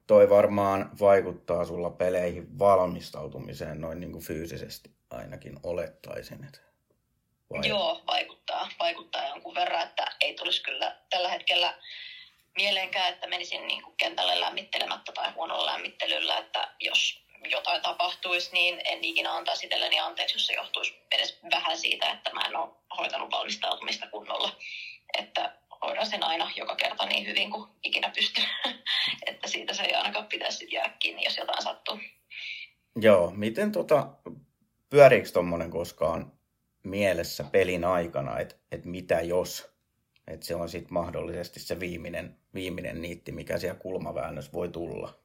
toi 0.07 0.29
varmaan 0.29 0.99
vaikuttaa 0.99 1.65
sulla 1.65 1.89
peleihin 1.89 2.59
valmistautumiseen 2.59 3.81
noin 3.81 3.99
niin 3.99 4.11
kuin 4.11 4.23
fyysisesti 4.23 4.91
ainakin 5.09 5.59
olettaisin. 5.63 6.43
Että 6.43 6.59
vai? 7.49 7.67
Joo, 7.67 8.03
vaikuttaa. 8.07 8.69
Vaikuttaa 8.79 9.27
jonkun 9.27 9.55
verran, 9.55 9.83
että 9.83 10.05
ei 10.21 10.33
tulisi 10.33 10.63
kyllä 10.63 10.97
tällä 11.09 11.29
hetkellä 11.29 11.79
mieleenkään, 12.55 13.13
että 13.13 13.27
menisin 13.27 13.67
niin 13.67 13.83
kuin 13.83 13.95
kentälle 13.97 14.39
lämmittelemättä 14.39 15.11
tai 15.11 15.31
huonolla 15.31 15.65
lämmittelyllä, 15.65 16.37
että 16.37 16.73
jos 16.79 17.23
jotain 17.49 17.81
tapahtuisi, 17.81 18.49
niin 18.53 18.81
en 18.85 19.03
ikinä 19.03 19.35
antaisi 19.35 19.65
itselleni 19.65 19.99
anteeksi, 19.99 20.35
jos 20.35 20.47
se 20.47 20.53
johtuisi 20.53 20.95
edes 21.11 21.39
vähän 21.51 21.77
siitä, 21.77 22.11
että 22.11 22.33
mä 22.33 22.41
en 22.41 22.55
ole 22.55 22.69
hoitanut 22.97 23.31
valmistautumista 23.31 24.07
kunnolla. 24.07 24.51
Että 25.17 25.57
hoidan 25.81 26.05
sen 26.05 26.23
aina 26.23 26.51
joka 26.55 26.75
kerta 26.75 27.05
niin 27.05 27.27
hyvin 27.27 27.51
kuin 27.51 27.69
ikinä 27.83 28.11
pystyy. 28.15 28.43
että 29.27 29.47
siitä 29.47 29.73
se 29.73 29.83
ei 29.83 29.93
ainakaan 29.93 30.27
pitäisi 30.27 30.67
jäädä 30.71 30.93
kiinni, 30.99 31.23
jos 31.23 31.37
jotain 31.37 31.63
sattuu. 31.63 31.99
Joo, 32.95 33.31
miten 33.31 33.71
tota, 33.71 34.07
pyöriikö 34.89 35.29
tuommoinen 35.33 35.71
koskaan 35.71 36.31
mielessä 36.83 37.43
pelin 37.43 37.85
aikana, 37.85 38.39
että 38.39 38.55
et 38.71 38.85
mitä 38.85 39.21
jos 39.21 39.72
että 40.27 40.45
se 40.45 40.55
on 40.55 40.69
sitten 40.69 40.93
mahdollisesti 40.93 41.59
se 41.59 41.79
viimeinen, 41.79 42.37
viimeinen 42.53 43.01
niitti, 43.01 43.31
mikä 43.31 43.57
siellä 43.57 43.79
kulmaväännössä 43.79 44.51
voi 44.51 44.69
tulla. 44.69 45.19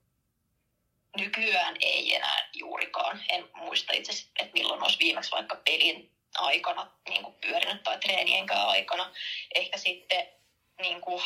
Nykyään 1.19 1.77
ei 1.81 2.15
enää 2.15 2.49
juurikaan. 2.55 3.21
En 3.29 3.49
muista 3.55 3.93
itse 3.93 4.13
että 4.41 4.53
milloin 4.53 4.83
olisi 4.83 4.99
viimeksi 4.99 5.31
vaikka 5.31 5.57
pelin 5.65 6.11
aikana 6.35 6.93
niin 7.09 7.35
pyörinyt 7.41 7.83
tai 7.83 7.99
treenienkään 7.99 8.69
aikana. 8.69 9.13
Ehkä 9.55 9.79
sitten 9.79 10.27
niin 10.81 11.01
kuin, 11.01 11.23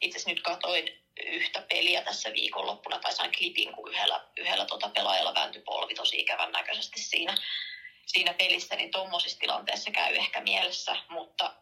itse 0.00 0.16
asiassa 0.16 0.30
nyt 0.30 0.42
katoin 0.42 1.04
yhtä 1.22 1.62
peliä 1.68 2.02
tässä 2.02 2.32
viikonloppuna 2.32 2.98
tai 2.98 3.12
sain 3.12 3.32
klipin, 3.38 3.72
kun 3.72 3.90
yhdellä, 3.90 4.24
yhdellä 4.36 4.66
tota 4.66 4.88
pelaajalla 4.88 5.34
vääntyi 5.34 5.62
polvi 5.62 5.94
tosi 5.94 6.20
ikävän 6.20 6.52
näköisesti 6.52 7.00
siinä, 7.00 7.34
siinä 8.06 8.34
pelissä, 8.34 8.76
niin 8.76 8.90
tuommoisissa 8.90 9.38
tilanteissa 9.38 9.90
käy 9.90 10.14
ehkä 10.14 10.40
mielessä, 10.40 10.96
mutta 11.08 11.54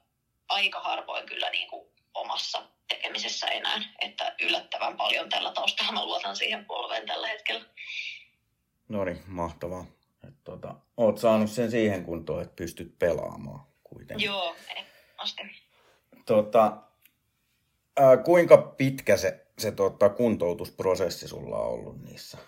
aika 0.52 0.80
harvoin 0.80 1.26
kyllä 1.26 1.50
niin 1.50 1.68
kuin 1.68 1.88
omassa 2.14 2.62
tekemisessä 2.88 3.46
enää. 3.46 3.82
Että 4.00 4.34
yllättävän 4.40 4.96
paljon 4.96 5.28
tällä 5.28 5.52
taustalla 5.52 5.92
mä 5.92 6.04
luotan 6.04 6.36
siihen 6.36 6.64
polveen 6.64 7.06
tällä 7.06 7.28
hetkellä. 7.28 7.64
No 8.88 9.04
niin, 9.04 9.22
mahtavaa. 9.26 9.84
Et, 10.28 10.34
tota, 10.44 10.74
oot 10.96 11.18
saanut 11.18 11.50
sen 11.50 11.70
siihen 11.70 12.04
kuntoon, 12.04 12.42
että 12.42 12.56
pystyt 12.56 12.98
pelaamaan 12.98 13.66
kuitenkin. 13.84 14.26
Joo, 14.26 14.56
asti. 15.18 15.42
Tota, 16.26 16.76
ää, 17.96 18.16
kuinka 18.16 18.56
pitkä 18.56 19.16
se, 19.16 19.46
se 19.58 19.72
tota, 19.72 20.08
kuntoutusprosessi 20.08 21.28
sulla 21.28 21.58
on 21.58 21.66
ollut 21.66 22.02
niissä? 22.02 22.38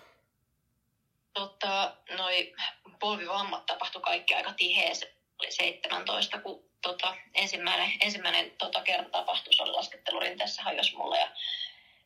Tota, 1.33 1.97
noi 2.17 2.53
polvivammat 2.99 3.65
tapahtui 3.65 4.01
kaikki 4.01 4.33
aika 4.33 4.53
tiheä. 4.53 4.93
Se 4.93 5.15
oli 5.39 5.51
17, 5.51 6.41
kun 6.41 6.64
tota, 6.85 7.15
ensimmäinen, 7.33 7.91
ensimmäinen 7.99 8.51
tota, 8.57 8.81
kerta 8.81 9.09
tapahtui. 9.09 9.53
Se 9.53 9.63
oli 9.63 9.71
laskettelurinteessä 9.71 10.63
hajos 10.63 10.93
mulle 10.93 11.19
ja 11.19 11.29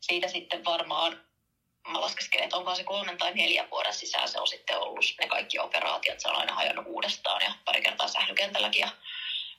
siitä 0.01 0.27
sitten 0.27 0.65
varmaan 0.65 1.21
mä 1.87 2.01
laskeskelin, 2.01 2.43
että 2.43 2.57
onko 2.57 2.75
se 2.75 2.83
kolmen 2.83 3.17
tai 3.17 3.33
neljän 3.33 3.69
vuoden 3.71 3.93
sisään 3.93 4.27
se 4.27 4.39
on 4.39 4.47
sitten 4.47 4.79
ollut 4.79 5.05
ne 5.21 5.27
kaikki 5.27 5.59
operaatiot. 5.59 6.19
Se 6.19 6.27
on 6.27 6.35
aina 6.35 6.53
hajonnut 6.53 6.85
uudestaan 6.87 7.41
ja 7.43 7.51
pari 7.65 7.81
kertaa 7.81 8.07
sählykentälläkin 8.07 8.79
ja 8.79 8.89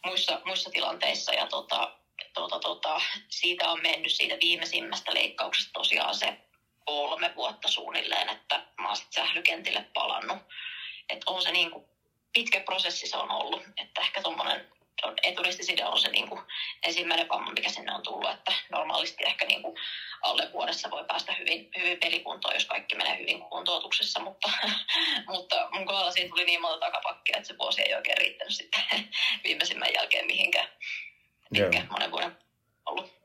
muissa, 0.07 0.41
muissa 0.45 0.71
tilanteissa. 0.71 1.35
Ja 1.35 1.47
tota, 1.47 1.97
tota, 2.35 2.59
tota, 2.59 3.01
siitä 3.29 3.71
on 3.71 3.83
mennyt 3.83 4.13
siitä 4.13 4.37
viimeisimmästä 4.41 5.15
leikkauksesta 5.15 5.73
tosiaan 5.73 6.15
se 6.15 6.37
kolme 6.85 7.33
vuotta 7.37 7.69
suunnilleen, 7.69 8.29
että 8.29 8.63
mä 8.81 8.89
oon 8.89 8.97
sitten 8.97 9.25
sählykentille 9.25 9.85
palannut. 9.95 10.39
Että 11.09 11.31
on 11.31 11.43
se 11.43 11.53
niin 11.53 11.71
kuin 11.71 11.85
pitkä 12.33 12.61
prosessi 12.61 13.07
se 13.07 13.17
on 13.17 13.31
ollut, 13.31 13.63
että 13.77 14.01
ehkä 14.01 14.23
tuommoinen 14.23 14.80
eturistiside 15.23 15.85
on 15.85 15.99
se 15.99 16.09
niin 16.09 16.29
kuin 16.29 16.41
ensimmäinen 16.87 17.29
vamma, 17.29 17.53
mikä 17.53 17.69
sinne 17.69 17.95
on 17.95 18.03
tullut, 18.03 18.31
että 18.31 18.53
normaalisti 18.71 19.25
ehkä 19.27 19.47
niin 19.47 19.63
kuin 19.63 19.77
alle 20.23 20.51
vuodessa 20.53 20.91
voi 20.91 21.05
päästä 21.05 21.33
hyvin, 21.33 21.71
hyvin 21.79 21.99
pelikuntoon, 22.01 22.55
jos 22.55 22.65
kaikki 22.65 22.97
menee 22.97 23.19
hyvin 23.19 23.41
kuntoutuksessa, 23.41 24.21
mutta, 24.21 24.51
mutta 25.33 25.69
mun 25.73 25.87
kohdalla 25.87 26.11
siitä 26.11 26.29
tuli 26.29 26.45
niin 26.45 26.61
monta 26.61 26.87
takapakkia, 26.87 27.37
että 27.37 27.49
se 27.49 27.59
vuosi 27.59 27.83
ei 27.83 27.95
oikein 27.95 28.19
riittänyt 28.19 28.55
sitten 28.55 28.83
viimeisimmän 29.45 29.95
jälkeen 29.95 30.27
mihinkään, 30.27 30.69
mihinkään 31.51 31.89
monen 31.91 32.11
vuoden 32.11 32.37
ollut. 32.87 33.21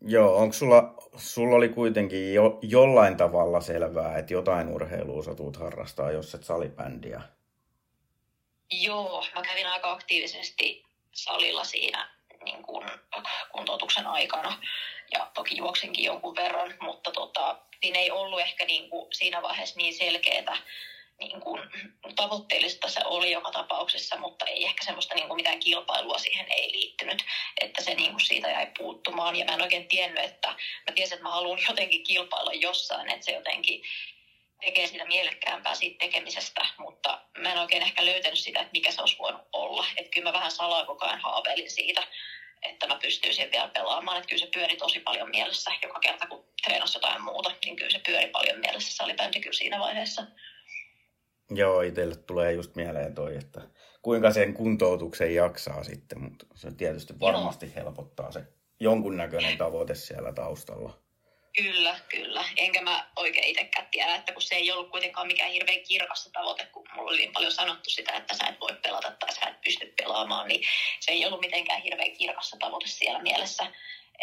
Joo, 0.00 0.36
onko 0.36 0.52
sulla, 0.52 0.94
sulla 1.16 1.56
oli 1.56 1.68
kuitenkin 1.68 2.34
jo, 2.34 2.58
jollain 2.62 3.16
tavalla 3.16 3.60
selvää, 3.60 4.18
että 4.18 4.32
jotain 4.32 4.68
urheilua 4.68 5.22
sä 5.22 5.34
tuut 5.34 5.56
harrastaa, 5.56 6.12
jos 6.12 6.34
et 6.34 6.44
salibändiä? 6.44 7.22
Joo, 8.70 9.26
mä 9.34 9.42
kävin 9.42 9.66
aika 9.66 9.92
aktiivisesti 9.92 10.84
salilla 11.12 11.64
siinä 11.64 12.16
niin 12.44 12.62
kuin 12.62 12.90
kuntoutuksen 13.52 14.06
aikana 14.06 14.62
ja 15.12 15.30
toki 15.34 15.56
juoksinkin 15.56 16.04
jonkun 16.04 16.36
verran, 16.36 16.74
mutta 16.80 17.10
tota, 17.10 17.58
siinä 17.80 17.98
ei 17.98 18.10
ollut 18.10 18.40
ehkä 18.40 18.64
niin 18.64 18.90
kuin 18.90 19.14
siinä 19.14 19.42
vaiheessa 19.42 19.76
niin 19.76 19.94
selkeää, 19.94 20.56
niin 21.20 21.40
kuin, 21.40 21.62
tavoitteellista 22.16 22.88
se 22.88 23.00
oli 23.04 23.30
joka 23.30 23.50
tapauksessa, 23.50 24.16
mutta 24.16 24.46
ei 24.46 24.64
ehkä 24.64 24.84
semmoista 24.84 25.14
niin 25.14 25.28
kuin 25.28 25.36
mitään 25.36 25.60
kilpailua 25.60 26.18
siihen 26.18 26.46
ei 26.52 26.72
liittynyt, 26.72 27.24
että 27.60 27.82
se 27.82 27.94
niin 27.94 28.10
kuin 28.10 28.24
siitä 28.24 28.50
jäi 28.50 28.66
puuttumaan. 28.78 29.36
Ja 29.36 29.44
mä 29.44 29.54
en 29.54 29.62
oikein 29.62 29.88
tiennyt, 29.88 30.24
että 30.24 30.48
mä 30.48 30.94
tiesin, 30.94 31.14
että 31.14 31.22
mä 31.28 31.34
haluan 31.34 31.58
jotenkin 31.68 32.04
kilpailla 32.04 32.52
jossain, 32.52 33.10
että 33.10 33.24
se 33.24 33.32
jotenkin 33.32 33.82
tekee 34.66 34.86
sitä 34.86 35.06
mielekkäämpää 35.06 35.74
siitä 35.74 35.98
tekemisestä, 35.98 36.66
mutta 36.78 37.20
mä 37.38 37.52
en 37.52 37.58
oikein 37.58 37.82
ehkä 37.82 38.06
löytänyt 38.06 38.38
sitä, 38.38 38.60
että 38.60 38.72
mikä 38.72 38.90
se 38.92 39.00
olisi 39.00 39.18
voinut 39.18 39.42
olla. 39.52 39.86
Että 39.96 40.10
kyllä 40.10 40.28
mä 40.28 40.32
vähän 40.32 40.50
salaa 40.50 40.84
koko 40.84 41.04
ajan 41.06 41.20
haaveilin 41.20 41.70
siitä, 41.70 42.02
että 42.62 42.86
mä 42.86 42.98
pystyisin 43.02 43.50
vielä 43.50 43.68
pelaamaan. 43.68 44.16
Että 44.16 44.28
kyllä 44.28 44.44
se 44.44 44.50
pyöri 44.54 44.76
tosi 44.76 45.00
paljon 45.00 45.30
mielessä 45.30 45.70
joka 45.82 46.00
kerta, 46.00 46.26
kun 46.26 46.44
treenasi 46.64 46.96
jotain 46.96 47.22
muuta, 47.22 47.52
niin 47.64 47.76
kyllä 47.76 47.90
se 47.90 48.00
pyöri 48.06 48.28
paljon 48.28 48.60
mielessä. 48.60 48.96
Se 48.96 49.02
oli 49.02 49.40
kyllä 49.40 49.52
siinä 49.52 49.78
vaiheessa. 49.78 50.26
Joo, 51.50 51.80
itselle 51.80 52.16
tulee 52.16 52.52
just 52.52 52.74
mieleen 52.74 53.14
toi, 53.14 53.36
että 53.36 53.60
kuinka 54.02 54.30
sen 54.30 54.54
kuntoutuksen 54.54 55.34
jaksaa 55.34 55.84
sitten, 55.84 56.20
mutta 56.20 56.46
se 56.54 56.70
tietysti 56.72 57.20
varmasti 57.20 57.66
Joo. 57.66 57.74
helpottaa 57.74 58.32
se 58.32 58.40
jonkunnäköinen 58.80 59.58
tavoite 59.58 59.94
siellä 59.94 60.32
taustalla. 60.32 61.05
Kyllä, 61.56 62.00
kyllä. 62.08 62.44
Enkä 62.56 62.82
mä 62.82 63.06
oikein 63.16 63.44
itsekään 63.44 63.88
tiedä, 63.90 64.14
että 64.14 64.32
kun 64.32 64.42
se 64.42 64.54
ei 64.54 64.72
ollut 64.72 64.90
kuitenkaan 64.90 65.26
mikään 65.26 65.50
hirveän 65.50 65.80
kirkas 65.80 66.30
tavoite, 66.32 66.66
kun 66.66 66.88
mulla 66.94 67.10
oli 67.10 67.18
niin 67.18 67.32
paljon 67.32 67.52
sanottu 67.52 67.90
sitä, 67.90 68.12
että 68.12 68.34
sä 68.34 68.46
et 68.46 68.60
voi 68.60 68.76
pelata 68.82 69.10
tai 69.10 69.34
sä 69.34 69.46
et 69.46 69.60
pysty 69.60 69.94
pelaamaan, 69.96 70.48
niin 70.48 70.60
se 71.00 71.12
ei 71.12 71.26
ollut 71.26 71.40
mitenkään 71.40 71.82
hirveän 71.82 72.12
kirkas 72.12 72.56
tavoite 72.58 72.86
siellä 72.86 73.22
mielessä. 73.22 73.66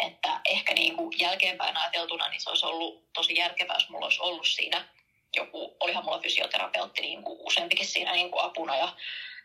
Että 0.06 0.40
ehkä 0.44 0.74
niin 0.74 0.96
kuin 0.96 1.18
jälkeenpäin 1.18 1.76
ajateltuna, 1.76 2.28
niin 2.28 2.40
se 2.40 2.50
olisi 2.50 2.66
ollut 2.66 3.12
tosi 3.12 3.36
järkevää, 3.36 3.76
jos 3.76 3.88
mulla 3.88 4.06
olisi 4.06 4.20
ollut 4.22 4.46
siinä 4.46 4.88
joku, 5.36 5.76
olihan 5.80 6.04
mulla 6.04 6.18
fysioterapeutti 6.18 7.02
niin 7.02 7.22
kuin 7.22 7.40
useampikin 7.40 7.86
siinä 7.86 8.12
niin 8.12 8.30
kuin 8.30 8.44
apuna 8.44 8.76
ja 8.76 8.96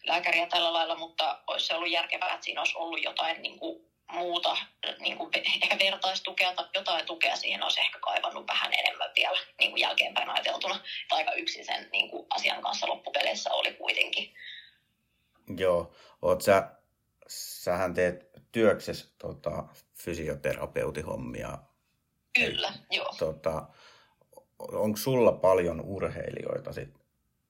lääkäriä 0.04 0.48
tällä 0.48 0.74
lailla, 0.74 0.96
mutta 0.96 1.40
olisi 1.48 1.66
se 1.66 1.76
ollut 1.76 1.92
järkevää, 1.92 2.34
että 2.34 2.46
siinä 2.46 2.62
olisi 2.62 2.78
ollut 2.78 3.04
jotain 3.04 3.42
niin 3.42 3.60
kuin 3.60 3.89
muuta, 4.12 4.58
niin 5.00 5.18
kuin 5.18 5.30
ehkä 5.64 5.80
vertaistukea 5.80 6.54
tai 6.56 6.66
jotain 6.74 7.06
tukea 7.06 7.36
siihen 7.36 7.64
olisi 7.64 7.80
ehkä 7.80 8.00
kaivannut 8.00 8.48
vähän 8.48 8.74
enemmän 8.74 9.12
vielä 9.16 9.40
niin 9.60 9.72
kuin 9.72 9.82
jälkeenpäin 9.82 10.30
ajateltuna. 10.30 10.76
Että 10.76 11.16
aika 11.16 11.34
yksin 11.34 11.66
sen 11.66 11.90
niin 11.92 12.10
kuin 12.10 12.28
asian 12.30 12.62
kanssa 12.62 12.88
loppupeleissä 12.88 13.52
oli 13.52 13.74
kuitenkin. 13.74 14.34
Joo, 15.58 15.94
oot 16.22 16.42
sä, 16.42 16.70
sähän 17.28 17.94
teet 17.94 18.30
työksessä 18.52 19.08
tota, 19.18 19.64
fysioterapeutihommia. 19.94 21.58
Kyllä, 22.36 22.74
Ei, 22.92 22.98
joo. 22.98 23.16
Tota, 23.20 23.68
onko 24.60 24.98
sulla 24.98 25.32
paljon 25.32 25.82
urheilijoita 25.82 26.74
sit 26.74 26.90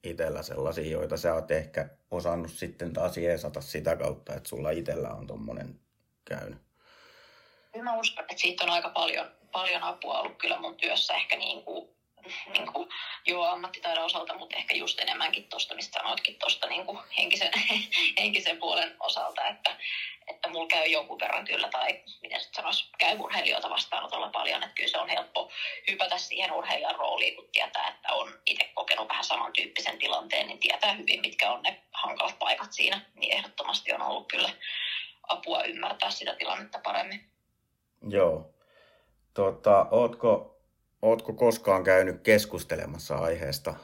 itsellä 0.04 0.44
sellaisia, 0.44 0.92
joita 0.92 1.18
sä 1.18 1.34
oot 1.34 1.52
ehkä 1.52 1.90
osannut 2.12 2.52
sitten 2.52 2.94
taas 2.94 3.18
jeesata 3.18 3.62
sitä 3.62 3.96
kautta, 3.96 4.36
että 4.36 4.50
sulla 4.50 4.72
itsellä 4.72 5.10
on 5.10 5.28
tommonen 5.28 5.80
käynyt? 6.30 6.60
Mä 7.84 7.96
uskon, 7.96 8.24
että 8.24 8.42
siitä 8.42 8.64
on 8.64 8.70
aika 8.70 8.90
paljon, 8.90 9.32
paljon 9.52 9.84
apua 9.84 10.20
ollut 10.20 10.38
kyllä 10.38 10.60
mun 10.60 10.78
työssä 10.78 11.14
ehkä 11.14 11.36
niin 11.36 11.64
kuin, 11.64 11.90
niin 12.54 12.74
kuin, 12.74 12.90
joo, 13.28 13.46
ammattitaidon 13.46 14.06
osalta, 14.06 14.38
mutta 14.38 14.58
ehkä 14.58 14.76
just 14.76 15.00
enemmänkin 15.00 15.48
tuosta, 15.50 15.76
mistä 15.76 16.00
sanoitkin 16.00 16.40
tuosta 16.40 16.68
niin 16.68 16.86
henkisen, 17.18 17.52
henkisen 18.22 18.58
puolen 18.58 18.96
osalta, 19.00 19.48
että, 19.48 19.78
että 20.28 20.50
mulla 20.50 20.68
käy 20.68 20.86
jonkun 20.88 21.20
verran 21.20 21.46
kyllä, 21.46 21.70
tai 21.70 22.04
miten 22.22 22.40
sitten 22.40 22.56
sanoisi, 22.56 22.90
käy 22.98 23.18
urheilijoita 23.20 23.70
vastaanotolla 23.70 24.30
paljon, 24.30 24.64
että 24.64 24.76
kyllä 24.76 24.90
se 24.90 24.98
on 24.98 25.10
helppo 25.10 25.52
hypätä 25.92 26.18
siihen 26.18 26.52
urheilijan 26.52 26.96
rooliin, 26.96 27.36
kun 27.36 27.50
tietää, 27.52 27.88
että 27.88 28.14
on 28.14 28.40
itse 28.46 28.70
kokenut 28.74 29.10
vähän 29.10 29.24
samantyyppisen 29.24 30.00
tilanteen, 30.00 30.48
niin 30.48 30.60
tietää 30.60 30.94
hyvin, 30.94 31.22
mitkä 31.22 31.52
on 31.52 31.64
ne 31.64 31.84
hankalat 31.94 32.40
paikat 32.40 32.74
siinä, 32.74 33.02
niin 33.16 33.34
ehdottomasti 33.34 33.94
on 33.94 34.02
ollut 34.02 34.28
kyllä 34.28 34.50
apua 35.30 35.64
ymmärtää 35.64 36.12
sitä 36.12 36.36
tilannetta 36.36 36.80
paremmin. 36.84 37.30
Joo. 38.10 38.54
Tota, 39.34 39.88
ootko, 39.92 40.60
ootko 41.02 41.34
koskaan 41.34 41.84
käynyt 41.84 42.22
keskustelemassa 42.22 43.16
aiheesta 43.16 43.76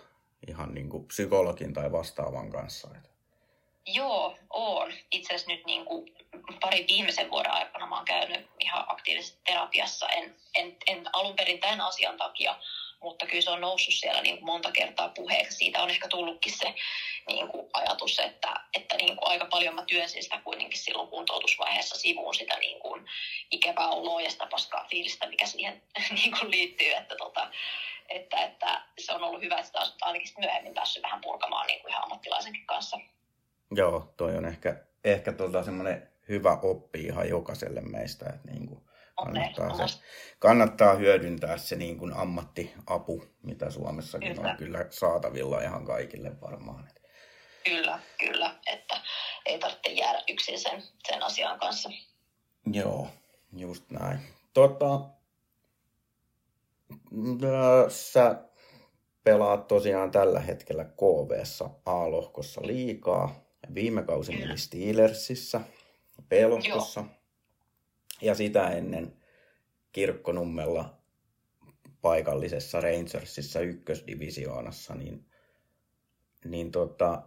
ihan 0.48 0.74
niin 0.74 0.90
kuin 0.90 1.06
psykologin 1.08 1.74
tai 1.74 1.92
vastaavan 1.92 2.52
kanssa? 2.52 2.90
Joo, 3.86 4.38
on. 4.50 4.94
Itse 5.12 5.36
asiassa 5.36 5.52
nyt 5.52 5.66
niin 5.66 5.86
kuin 5.86 6.16
parin 6.62 6.88
viimeisen 6.88 7.32
vuoden 7.32 7.52
aikana 7.52 7.88
mä 7.88 7.96
oon 7.96 8.06
käynyt 8.06 8.48
ihan 8.60 8.86
aktiivisesti 8.88 9.40
terapiassa. 9.46 10.10
En, 10.10 10.36
en, 10.56 10.78
en 10.88 11.04
alun 11.14 11.36
perin 11.36 11.60
tämän 11.60 11.82
asian 11.82 12.18
takia, 12.18 12.60
mutta 13.06 13.26
kyllä 13.26 13.42
se 13.42 13.50
on 13.50 13.62
noussut 13.62 13.94
siellä 13.94 14.22
niin 14.22 14.36
kuin 14.36 14.46
monta 14.46 14.72
kertaa 14.72 15.10
puheeksi. 15.10 15.58
Siitä 15.58 15.84
on 15.84 15.90
ehkä 15.90 16.08
tullutkin 16.08 16.54
se 16.58 16.74
niin 17.28 17.48
kuin 17.48 17.70
ajatus, 17.74 18.20
että, 18.20 18.54
että 18.74 18.96
niin 18.96 19.18
kuin 19.18 19.28
aika 19.28 19.46
paljon 19.46 19.76
mä 19.76 19.84
työnsin 19.88 20.24
sitä 20.24 20.42
kuitenkin 20.44 20.80
silloin 20.80 21.10
kuntoutusvaiheessa 21.10 21.98
sivuun 21.98 22.36
sitä 22.36 22.58
niin 22.60 22.80
kuin 22.80 23.06
ikävää 23.52 23.90
oloa 23.90 24.22
ja 24.22 24.30
sitä 24.32 24.48
paskaa 24.52 24.88
fiilistä, 24.90 25.30
mikä 25.30 25.46
siihen 25.46 25.82
niin 26.18 26.32
kuin 26.40 26.52
liittyy. 26.52 26.92
Että, 26.92 27.16
tota, 27.16 27.52
että, 28.10 28.38
että 28.38 28.82
se 29.00 29.14
on 29.14 29.24
ollut 29.24 29.42
hyvä, 29.42 29.60
että 29.60 29.86
sitä 29.86 30.06
ainakin 30.06 30.30
myöhemmin 30.38 30.74
päässyt 30.74 31.04
vähän 31.04 31.22
purkamaan 31.22 31.68
niin 31.68 31.82
kuin 31.82 31.92
ihan 31.92 32.04
ammattilaisenkin 32.04 32.66
kanssa. 32.66 33.00
Joo, 33.72 34.14
toi 34.18 34.38
on 34.38 34.46
ehkä, 34.46 34.76
ehkä 35.04 35.32
tuota 35.32 35.64
semmoinen 35.64 36.10
hyvä 36.30 36.60
oppi 36.64 37.00
ihan 37.00 37.30
jokaiselle 37.30 37.82
meistä, 37.82 38.26
että 38.30 38.52
niin 38.52 38.68
kuin 38.68 38.85
kannattaa, 39.16 39.88
se, 39.88 40.00
kannattaa 40.40 40.94
hyödyntää 40.94 41.58
se 41.58 41.76
niin 41.76 41.98
kuin 41.98 42.14
ammattiapu, 42.14 43.24
mitä 43.44 43.70
Suomessakin 43.70 44.36
kyllä. 44.36 44.50
on 44.50 44.58
kyllä 44.58 44.86
saatavilla 44.90 45.62
ihan 45.62 45.86
kaikille 45.86 46.42
varmaan. 46.42 46.90
Kyllä, 47.66 48.00
kyllä, 48.20 48.56
että 48.74 49.02
ei 49.46 49.60
tarvitse 49.60 49.92
jäädä 49.92 50.24
yksin 50.30 50.60
sen, 50.60 50.84
sen 51.08 51.24
asian 51.24 51.60
kanssa. 51.60 51.90
Joo, 52.74 53.08
just 53.58 53.92
näin. 53.92 54.20
Tota, 54.54 55.00
sä 57.90 58.36
pelaat 59.24 59.68
tosiaan 59.68 60.12
tällä 60.12 60.40
hetkellä 60.40 60.86
KVssa 60.86 61.70
A-lohkossa 61.86 62.62
liikaa. 62.64 63.36
Viime 63.74 64.04
kausi 64.04 64.38
meni 64.38 64.58
Steelersissä 64.58 65.62
B-lohkossa. 66.30 67.04
Ja 68.22 68.36
sitä 68.36 68.70
ennen 68.70 69.18
Kirkkonummella 69.92 70.98
paikallisessa 72.02 72.82
Rangersissa 72.82 73.60
ykkösdivisioonassa, 73.60 74.96
niin, 74.96 75.26
niin 76.46 76.72
tota, 76.72 77.22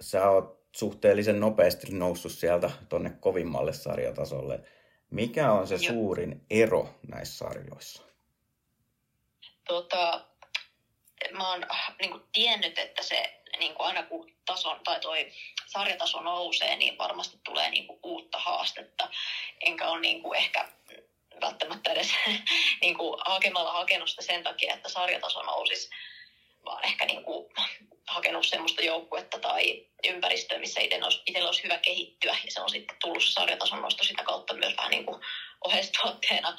sä 0.00 0.30
oot 0.30 0.66
suhteellisen 0.72 1.40
nopeasti 1.40 1.86
noussut 1.92 2.32
sieltä 2.32 2.70
tonne 2.88 3.10
kovimmalle 3.10 3.72
sarjatasolle. 3.72 4.60
Mikä 5.10 5.52
on 5.52 5.68
se 5.68 5.74
Joo. 5.74 5.92
suurin 5.92 6.44
ero 6.50 6.88
näissä 7.08 7.38
sarjoissa? 7.38 8.02
Tota, 9.68 10.26
mä 11.32 11.50
oon 11.50 11.66
niin 12.00 12.10
kuin, 12.10 12.22
tiennyt, 12.32 12.78
että 12.78 13.02
se 13.02 13.35
niin 13.58 13.74
kuin 13.74 13.86
aina 13.86 14.02
kun 14.02 14.32
tason, 14.46 14.80
tai 14.84 15.00
toi 15.00 15.32
sarjataso 15.66 16.20
nousee, 16.20 16.76
niin 16.76 16.98
varmasti 16.98 17.38
tulee 17.44 17.70
niin 17.70 17.86
kuin, 17.86 18.00
uutta 18.02 18.38
haastetta. 18.38 19.08
Enkä 19.60 19.88
ole 19.88 20.00
niin 20.00 20.22
kuin, 20.22 20.38
ehkä 20.38 20.68
välttämättä 21.40 21.92
edes 21.92 22.08
niin 22.82 22.98
kuin, 22.98 23.20
hakemalla 23.26 23.72
hakenut 23.72 24.10
sitä 24.10 24.22
sen 24.22 24.42
takia, 24.42 24.74
että 24.74 24.88
sarjataso 24.88 25.42
nousisi, 25.42 25.90
vaan 26.64 26.84
ehkä 26.84 27.06
niin 27.06 27.24
kuin, 27.24 27.52
hakenut 28.06 28.46
semmoista 28.46 28.82
joukkuetta 28.82 29.38
tai 29.38 29.86
ympäristöä, 30.04 30.58
missä 30.58 30.80
itsellä 30.80 31.06
olisi, 31.06 31.42
olisi 31.42 31.62
hyvä 31.62 31.78
kehittyä. 31.78 32.36
Ja 32.44 32.50
se 32.50 32.60
on 32.60 32.70
sitten 32.70 32.96
tullut 33.00 33.24
sarjatason 33.24 33.82
nosto 33.82 34.04
sitä 34.04 34.22
kautta 34.24 34.54
myös 34.54 34.76
vähän 34.76 34.90
niin 34.90 35.06
kuin 35.06 35.20
oheistuotteena. 35.64 36.58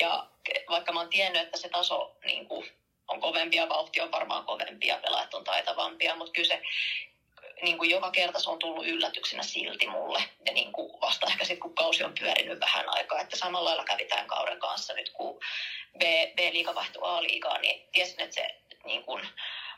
Ja 0.00 0.26
vaikka 0.70 0.92
mä 0.92 1.00
oon 1.00 1.08
tiennyt, 1.08 1.42
että 1.42 1.58
se 1.58 1.68
taso 1.68 2.16
niin 2.24 2.48
kuin, 2.48 2.81
on 3.08 3.20
kovempia, 3.20 3.68
vauhti 3.68 4.00
on 4.00 4.12
varmaan 4.12 4.44
kovempia, 4.44 4.98
pelaajat 4.98 5.34
on 5.34 5.44
taitavampia, 5.44 6.16
mutta 6.16 6.32
kyllä 6.32 6.48
se 6.48 6.62
niin 7.62 7.78
kuin 7.78 7.90
joka 7.90 8.10
kerta 8.10 8.40
se 8.40 8.50
on 8.50 8.58
tullut 8.58 8.86
yllätyksenä 8.86 9.42
silti 9.42 9.86
mulle. 9.86 10.22
Ja 10.46 10.52
niin 10.52 10.72
kuin 10.72 11.00
vasta 11.00 11.26
ehkä 11.26 11.44
sitten, 11.44 11.60
kun 11.60 11.74
kausi 11.74 12.04
on 12.04 12.14
pyörinyt 12.20 12.60
vähän 12.60 12.88
aikaa, 12.88 13.20
että 13.20 13.36
samalla 13.36 13.68
lailla 13.68 13.84
kävi 13.84 14.04
tämän 14.04 14.26
kauden 14.26 14.58
kanssa 14.58 14.94
nyt, 14.94 15.10
kun 15.10 15.40
B, 15.98 16.02
B-liiga 16.36 16.74
vaihtui 16.74 17.02
A-liigaan, 17.04 17.62
niin 17.62 17.88
tiesin, 17.92 18.20
että 18.20 18.34
se 18.34 18.60
niin 18.84 19.02
kuin, 19.02 19.28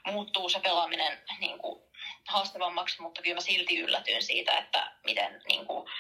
muuttuu 0.07 0.49
se 0.49 0.61
pelaaminen 0.61 1.19
niin 1.40 1.59
kuin, 1.59 1.83
haastavammaksi, 2.28 3.02
mutta 3.02 3.23
kyllä 3.23 3.35
mä 3.35 3.40
silti 3.40 3.78
yllätyin 3.78 4.23
siitä, 4.23 4.59
että 4.59 4.93
miten 5.04 5.43
niin 5.49 5.66
kuin, 5.66 5.90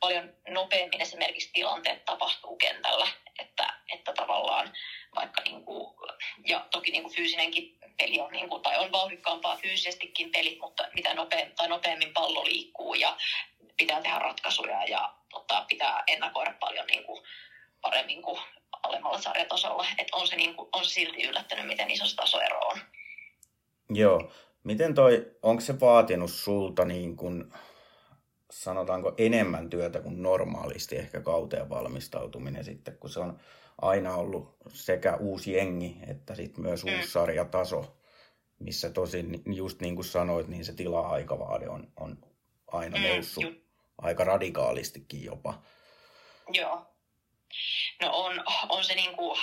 paljon 0.00 0.32
nopeammin 0.48 1.00
esimerkiksi 1.00 1.50
tilanteet 1.52 2.04
tapahtuu 2.04 2.56
kentällä, 2.56 3.08
että, 3.38 3.74
että 3.92 4.12
tavallaan 4.12 4.72
vaikka 5.14 5.42
niin 5.42 5.64
kuin, 5.64 5.94
ja 6.48 6.66
toki 6.70 6.90
niin 6.90 7.02
kuin 7.02 7.14
fyysinenkin 7.14 7.78
peli 7.98 8.20
on, 8.20 8.32
niin 8.32 8.48
kuin, 8.48 8.62
tai 8.62 8.78
on 8.78 8.92
vauhdikkaampaa 8.92 9.56
fyysisestikin 9.56 10.30
pelit, 10.30 10.58
mutta 10.60 10.88
mitä 10.94 11.14
nopeammin, 11.14 11.56
tai 11.56 11.68
nopeammin 11.68 12.12
pallo 12.12 12.44
liikkuu 12.44 12.94
ja 12.94 13.16
pitää 13.76 14.02
tehdä 14.02 14.18
ratkaisuja 14.18 14.84
ja 14.84 15.14
tota, 15.30 15.64
pitää 15.68 16.04
ennakoida 16.06 16.54
paljon 16.60 16.86
niin 16.86 17.04
kuin, 17.04 17.22
paremmin 17.80 18.22
kuin 18.22 18.40
alemmalla 18.82 19.18
sarjatasolla. 19.18 19.86
että 19.98 20.16
on, 20.16 20.26
se, 20.28 20.36
niin 20.36 20.54
kuin, 20.54 20.68
on 20.72 20.84
se 20.84 20.90
silti 20.90 21.22
yllättänyt, 21.22 21.66
miten 21.66 21.90
iso 21.90 22.06
se 22.06 22.16
tasoero 22.16 22.58
on. 22.58 22.78
Joo. 23.90 24.32
Miten 24.64 24.94
toi, 24.94 25.36
onko 25.42 25.60
se 25.60 25.80
vaatinut 25.80 26.30
sulta 26.30 26.84
niin 26.84 27.16
kuin, 27.16 27.52
sanotaanko 28.50 29.14
enemmän 29.18 29.70
työtä 29.70 30.00
kuin 30.00 30.22
normaalisti 30.22 30.96
ehkä 30.96 31.20
kauteen 31.20 31.68
valmistautuminen 31.68 32.64
sitten, 32.64 32.98
kun 32.98 33.10
se 33.10 33.20
on 33.20 33.40
aina 33.82 34.14
ollut 34.14 34.56
sekä 34.68 35.16
uusi 35.16 35.52
jengi 35.52 35.96
että 36.10 36.34
sitten 36.34 36.64
myös 36.64 36.84
uusi 36.84 36.96
mm. 36.96 37.08
sarjataso, 37.08 37.96
missä 38.58 38.90
tosin 38.90 39.42
just 39.46 39.80
niin 39.80 39.94
kuin 39.94 40.04
sanoit, 40.04 40.48
niin 40.48 40.64
se 40.64 40.72
tila-aikavaade 40.72 41.68
on, 41.68 41.92
on 41.96 42.18
aina 42.66 42.98
mm, 42.98 43.04
noussut 43.04 43.44
mm, 43.44 43.60
aika 43.98 44.24
radikaalistikin 44.24 45.24
jopa. 45.24 45.62
Joo. 46.52 46.86
No 48.02 48.10
on, 48.12 48.44
on 48.68 48.84
se 48.84 48.94
niin 48.94 49.16
kuin, 49.16 49.40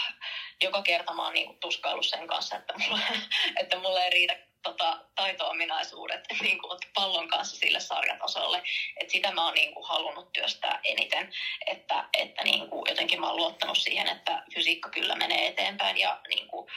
joka 0.63 0.81
kerta 0.81 1.13
mä 1.13 1.23
oon 1.23 1.33
niin 1.33 1.47
kuin 1.47 1.59
tuskaillut 1.59 2.05
sen 2.05 2.27
kanssa, 2.27 2.55
että 2.55 2.73
mulla, 2.77 2.99
että 3.61 3.79
mulla 3.79 4.03
ei 4.03 4.09
riitä 4.09 4.50
tota, 4.63 4.99
taito-ominaisuudet 5.15 6.23
niin 6.41 6.59
kuin, 6.59 6.79
pallon 6.93 7.27
kanssa 7.27 7.55
sille 7.55 7.79
sarjatasolle. 7.79 8.63
Et 8.97 9.09
sitä 9.09 9.31
mä 9.31 9.45
oon 9.45 9.53
niin 9.53 9.73
kuin, 9.73 9.87
halunnut 9.87 10.33
työstää 10.33 10.79
eniten, 10.83 11.33
että, 11.67 12.09
että 12.13 12.43
niin 12.43 12.69
kuin, 12.69 12.89
jotenkin 12.89 13.19
mä 13.19 13.27
oon 13.27 13.35
luottanut 13.35 13.77
siihen, 13.77 14.07
että 14.07 14.43
fysiikka 14.53 14.89
kyllä 14.89 15.15
menee 15.15 15.47
eteenpäin 15.47 15.97
ja 15.97 16.21
niin 16.27 16.47
kuin, 16.47 16.67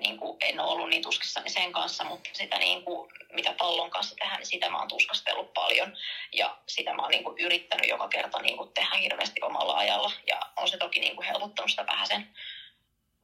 niin 0.00 0.18
kuin, 0.18 0.36
en 0.40 0.60
ole 0.60 0.70
ollut 0.70 0.88
niin 0.88 1.02
tuskissani 1.02 1.50
sen 1.50 1.72
kanssa, 1.72 2.04
mutta 2.04 2.30
sitä 2.32 2.58
niin 2.58 2.84
kuin, 2.84 3.12
mitä 3.32 3.54
pallon 3.58 3.90
kanssa 3.90 4.14
tehdään, 4.16 4.38
niin 4.38 4.46
sitä 4.46 4.70
mä 4.70 4.78
oon 4.78 4.88
tuskastellut 4.88 5.54
paljon 5.54 5.96
ja 6.32 6.58
sitä 6.68 6.94
mä 6.94 7.02
oon 7.02 7.10
niin 7.10 7.24
kuin, 7.24 7.38
yrittänyt 7.38 7.88
joka 7.88 8.08
kerta 8.08 8.42
niin 8.42 8.56
kuin, 8.56 8.72
tehdä 8.72 8.96
hirveästi 8.96 9.42
omalla 9.42 9.76
ajalla 9.76 10.12
ja 10.26 10.40
on 10.56 10.68
se 10.68 10.76
toki 10.76 11.00
niin 11.00 11.16
kuin, 11.16 11.26
helpottanut 11.26 11.70
sitä 11.70 11.86
vähän 11.86 12.06
sen, 12.06 12.36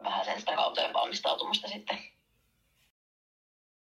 vähän 0.05 0.25
sen 0.25 0.41
sitä 0.41 0.57
kauteen 0.57 0.93
valmistautumista 0.93 1.69
sitten. 1.69 2.16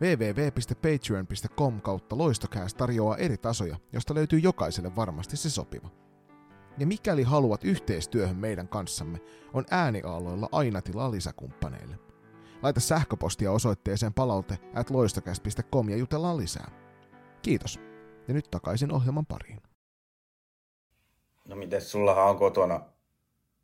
www.patreon.com 0.00 1.80
kautta 1.80 2.18
loistokääs 2.18 2.74
tarjoaa 2.74 3.16
eri 3.16 3.36
tasoja, 3.38 3.76
josta 3.92 4.14
löytyy 4.14 4.38
jokaiselle 4.38 4.96
varmasti 4.96 5.36
se 5.36 5.50
sopiva. 5.50 5.88
Ja 6.78 6.86
mikäli 6.86 7.22
haluat 7.22 7.64
yhteistyöhön 7.64 8.36
meidän 8.36 8.68
kanssamme, 8.68 9.20
on 9.52 9.64
ääniaaloilla 9.70 10.48
aina 10.52 10.82
tilaa 10.82 11.10
lisäkumppaneille. 11.10 11.98
Laita 12.62 12.80
sähköpostia 12.80 13.52
osoitteeseen 13.52 14.14
palaute 14.14 14.58
at 14.74 14.90
loistokäst.com 14.90 15.88
ja 15.88 15.96
jutellaan 15.96 16.36
lisää. 16.36 16.70
Kiitos. 17.42 17.80
Ja 18.28 18.34
nyt 18.34 18.50
takaisin 18.50 18.92
ohjelman 18.92 19.26
pariin. 19.26 19.60
No 21.48 21.56
miten 21.56 21.82
sulla 21.82 22.24
on 22.24 22.38
kotona 22.38 22.80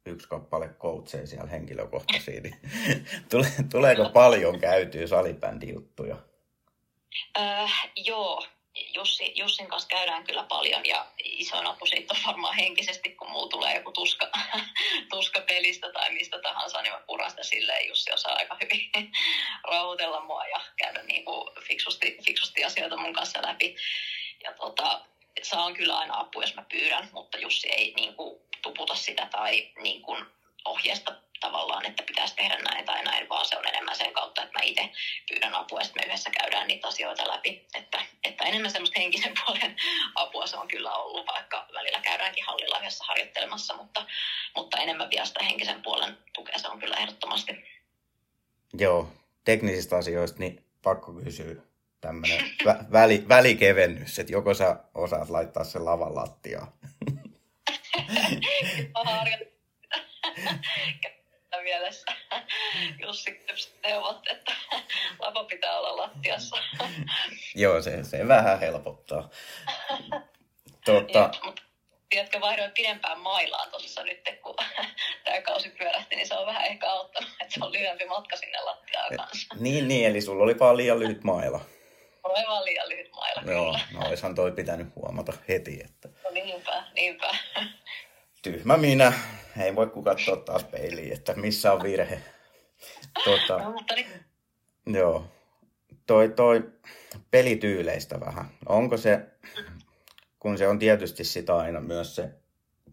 yksi 0.09 0.29
kappale 0.29 0.69
coacheja 0.69 1.27
siellä 1.27 1.51
henkilökohtaisia, 1.51 2.41
niin 2.41 2.57
tuleeko 3.73 4.09
paljon 4.09 4.61
käytyä 4.61 5.07
salibändijuttuja? 5.07 6.17
Äh, 7.39 7.91
joo, 7.97 8.47
Jussi, 8.95 9.33
Jussin 9.35 9.69
kanssa 9.69 9.89
käydään 9.89 10.25
kyllä 10.25 10.43
paljon 10.43 10.87
ja 10.87 11.07
isoin 11.25 11.67
apu 11.67 11.87
siitä 11.87 12.15
on 12.15 12.21
varmaan 12.27 12.57
henkisesti, 12.57 13.11
kun 13.11 13.31
mulla 13.31 13.49
tulee 13.49 13.75
joku 13.75 13.93
tuska, 13.93 14.31
tuska 15.11 15.41
pelistä 15.41 15.93
tai 15.93 16.13
mistä 16.13 16.39
tahansa, 16.43 16.83
niin 16.83 16.93
mä 16.93 17.01
puran 17.07 17.31
sitä 17.31 17.43
silleen. 17.43 17.89
Jussi 17.89 18.13
osaa 18.13 18.37
aika 18.37 18.57
hyvin 18.63 19.13
rauhoitella 19.71 20.25
mua 20.25 20.47
ja 20.47 20.61
käydä 20.77 21.03
niin 21.03 21.25
kuin 21.25 21.49
fiksusti, 21.63 22.19
fiksusti 22.27 22.65
asioita 22.65 22.97
mun 22.97 23.13
kanssa 23.13 23.43
läpi. 23.43 23.77
Ja 24.45 24.53
tota, 24.53 25.01
saan 25.43 25.75
kyllä 25.75 25.99
aina 25.99 26.21
apua, 26.21 26.43
jos 26.43 26.55
mä 26.55 26.65
pyydän, 26.71 27.09
mutta 27.13 27.39
Jussi 27.39 27.69
ei 27.69 27.95
niin 27.97 28.15
kuin, 28.15 28.41
tuputa 28.63 28.95
sitä 28.95 29.27
tai 29.27 29.71
niin 29.83 30.03
kuin, 30.03 30.27
ohjeesta 30.65 31.15
tavallaan, 31.41 31.87
että 31.87 32.03
pitäisi 32.03 32.37
tehdä 32.37 32.59
näin 32.59 32.85
tai 32.85 33.05
näin, 33.05 33.29
vaan 33.29 33.47
se 33.47 33.59
on 33.59 33.67
enemmän 33.67 33.97
sen 33.97 34.13
kautta, 34.13 34.43
että 34.43 34.59
mä 34.59 34.65
itse 34.65 34.91
pyydän 35.29 35.55
apua 35.55 35.79
ja 35.81 35.85
sitten 35.85 36.03
me 36.03 36.07
yhdessä 36.07 36.31
käydään 36.31 36.69
niitä 36.69 36.89
asioita 36.89 37.29
läpi. 37.29 37.67
Että, 37.75 38.03
että 38.25 38.45
enemmän 38.45 38.71
semmoista 38.71 39.01
henkisen 39.01 39.33
puolen 39.47 39.77
apua 40.15 40.47
se 40.47 40.57
on 40.57 40.69
kyllä 40.69 40.95
ollut, 40.95 41.27
vaikka 41.27 41.67
välillä 41.75 42.01
käydäänkin 42.01 42.45
hallilla 42.47 42.79
yhdessä 42.79 43.05
harjoittelemassa, 43.09 43.77
mutta, 43.77 44.07
mutta 44.57 44.79
enemmän 44.79 45.11
vielä 45.11 45.25
sitä 45.25 45.45
henkisen 45.45 45.83
puolen 45.83 46.19
tukea 46.35 46.59
se 46.59 46.69
on 46.69 46.81
kyllä 46.81 46.97
ehdottomasti. 46.97 47.53
Joo, 48.79 49.13
teknisistä 49.49 49.97
asioista 49.97 50.39
niin 50.39 50.65
pakko 50.83 51.13
kysyä 51.13 51.55
tämmöinen 52.01 52.41
vä- 52.65 52.93
väli, 52.93 53.25
välikevennys, 53.29 54.19
että 54.19 54.33
joko 54.33 54.55
sä 54.55 54.77
osaat 54.95 55.31
laittaa 55.31 55.65
sen 55.65 55.85
lavan 55.85 56.15
lattiaan. 56.15 56.73
mielessä 61.63 62.07
Jussi 62.99 63.45
neuvot, 63.83 64.29
että 64.31 64.53
lava 65.19 65.45
pitää 65.45 65.79
olla 65.79 65.97
lattiassa. 65.97 66.57
Joo, 67.55 67.83
se, 67.83 68.05
se 68.05 68.29
vähän 68.29 68.61
helpottaa. 68.61 69.31
Tuota... 70.85 71.19
Ja, 71.19 71.31
mutta 71.45 71.63
tiedätkö, 72.11 72.41
vaihdoin 72.41 72.73
pidempään 72.73 73.21
mailaan 73.21 73.71
tuossa 73.71 74.03
nyt, 74.03 74.21
kun 74.43 74.55
tämä 75.25 75.41
kausi 75.43 75.71
pyörähti, 75.71 76.17
niin 76.17 76.29
se 76.29 76.35
on 76.35 76.47
vähän 76.47 76.65
ehkä 76.65 76.91
auttanut, 76.91 77.31
että 77.41 77.55
se 77.55 77.65
on 77.65 77.73
lyhyempi 77.73 78.05
matka 78.05 78.37
sinne 78.37 78.61
lattiaan 78.61 79.17
kanssa. 79.17 79.48
Niin, 79.61 79.89
niin, 79.89 80.07
eli 80.07 80.21
sulla 80.21 80.45
oli 80.45 80.59
vaan 80.59 80.77
liian 80.77 81.01
lyhyt 81.01 81.25
maila. 81.25 81.61
Oli 82.25 82.45
vaan 82.49 82.65
liian 82.65 82.89
lyhyt 82.89 83.11
maila, 83.13 83.53
Joo, 83.53 83.79
no 83.93 84.09
olisihan 84.09 84.35
toi 84.35 84.53
pitänyt 84.53 84.89
huomata 84.97 85.33
heti, 85.49 85.81
että... 85.85 86.09
No 86.25 86.31
niinpä, 86.31 86.85
niinpä 86.95 87.35
tyhmä 88.43 88.77
minä. 88.77 89.13
Ei 89.61 89.77
voi 89.77 89.87
kukaan 89.87 90.17
katsoa 90.17 90.37
taas 90.37 90.65
peiliin, 90.65 91.13
että 91.13 91.35
missä 91.35 91.73
on 91.73 91.83
virhe. 91.83 92.23
Tota, 93.25 93.59
no, 93.59 93.71
mutta 93.71 93.95
niin. 93.95 94.07
Joo. 94.87 95.25
Toi, 96.07 96.29
toi 96.29 96.73
pelityyleistä 97.31 98.21
vähän. 98.21 98.51
Onko 98.67 98.97
se, 98.97 99.21
kun 100.39 100.59
se 100.59 100.69
on 100.69 100.79
tietysti 100.79 101.25
sitä 101.25 101.57
aina 101.57 101.81
myös 101.81 102.17
se 102.17 102.31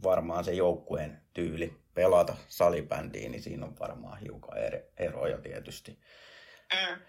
varmaan 0.04 0.44
se 0.44 0.54
joukkueen 0.54 1.22
tyyli 1.34 1.74
pelata 1.94 2.36
salibändiin, 2.48 3.32
niin 3.32 3.42
siinä 3.42 3.66
on 3.66 3.80
varmaan 3.80 4.20
hiukan 4.20 4.58
eroja 4.98 5.38
tietysti. 5.38 6.00
Mm. 6.74 7.02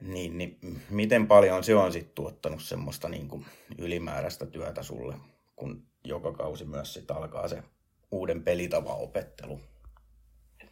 Niin, 0.00 0.38
niin 0.38 0.58
miten 0.90 1.26
paljon 1.26 1.64
se 1.64 1.74
on 1.74 1.92
sitten 1.92 2.14
tuottanut 2.14 2.62
semmoista 2.62 3.08
niin 3.08 3.28
kuin 3.28 3.46
ylimääräistä 3.78 4.46
työtä 4.46 4.82
sulle, 4.82 5.14
kun 5.56 5.86
joka 6.04 6.32
kausi 6.32 6.64
myös 6.64 6.94
sit 6.94 7.10
alkaa 7.10 7.48
se 7.48 7.62
uuden 8.10 8.44
pelitavan 8.44 8.96
opettelu? 8.98 9.60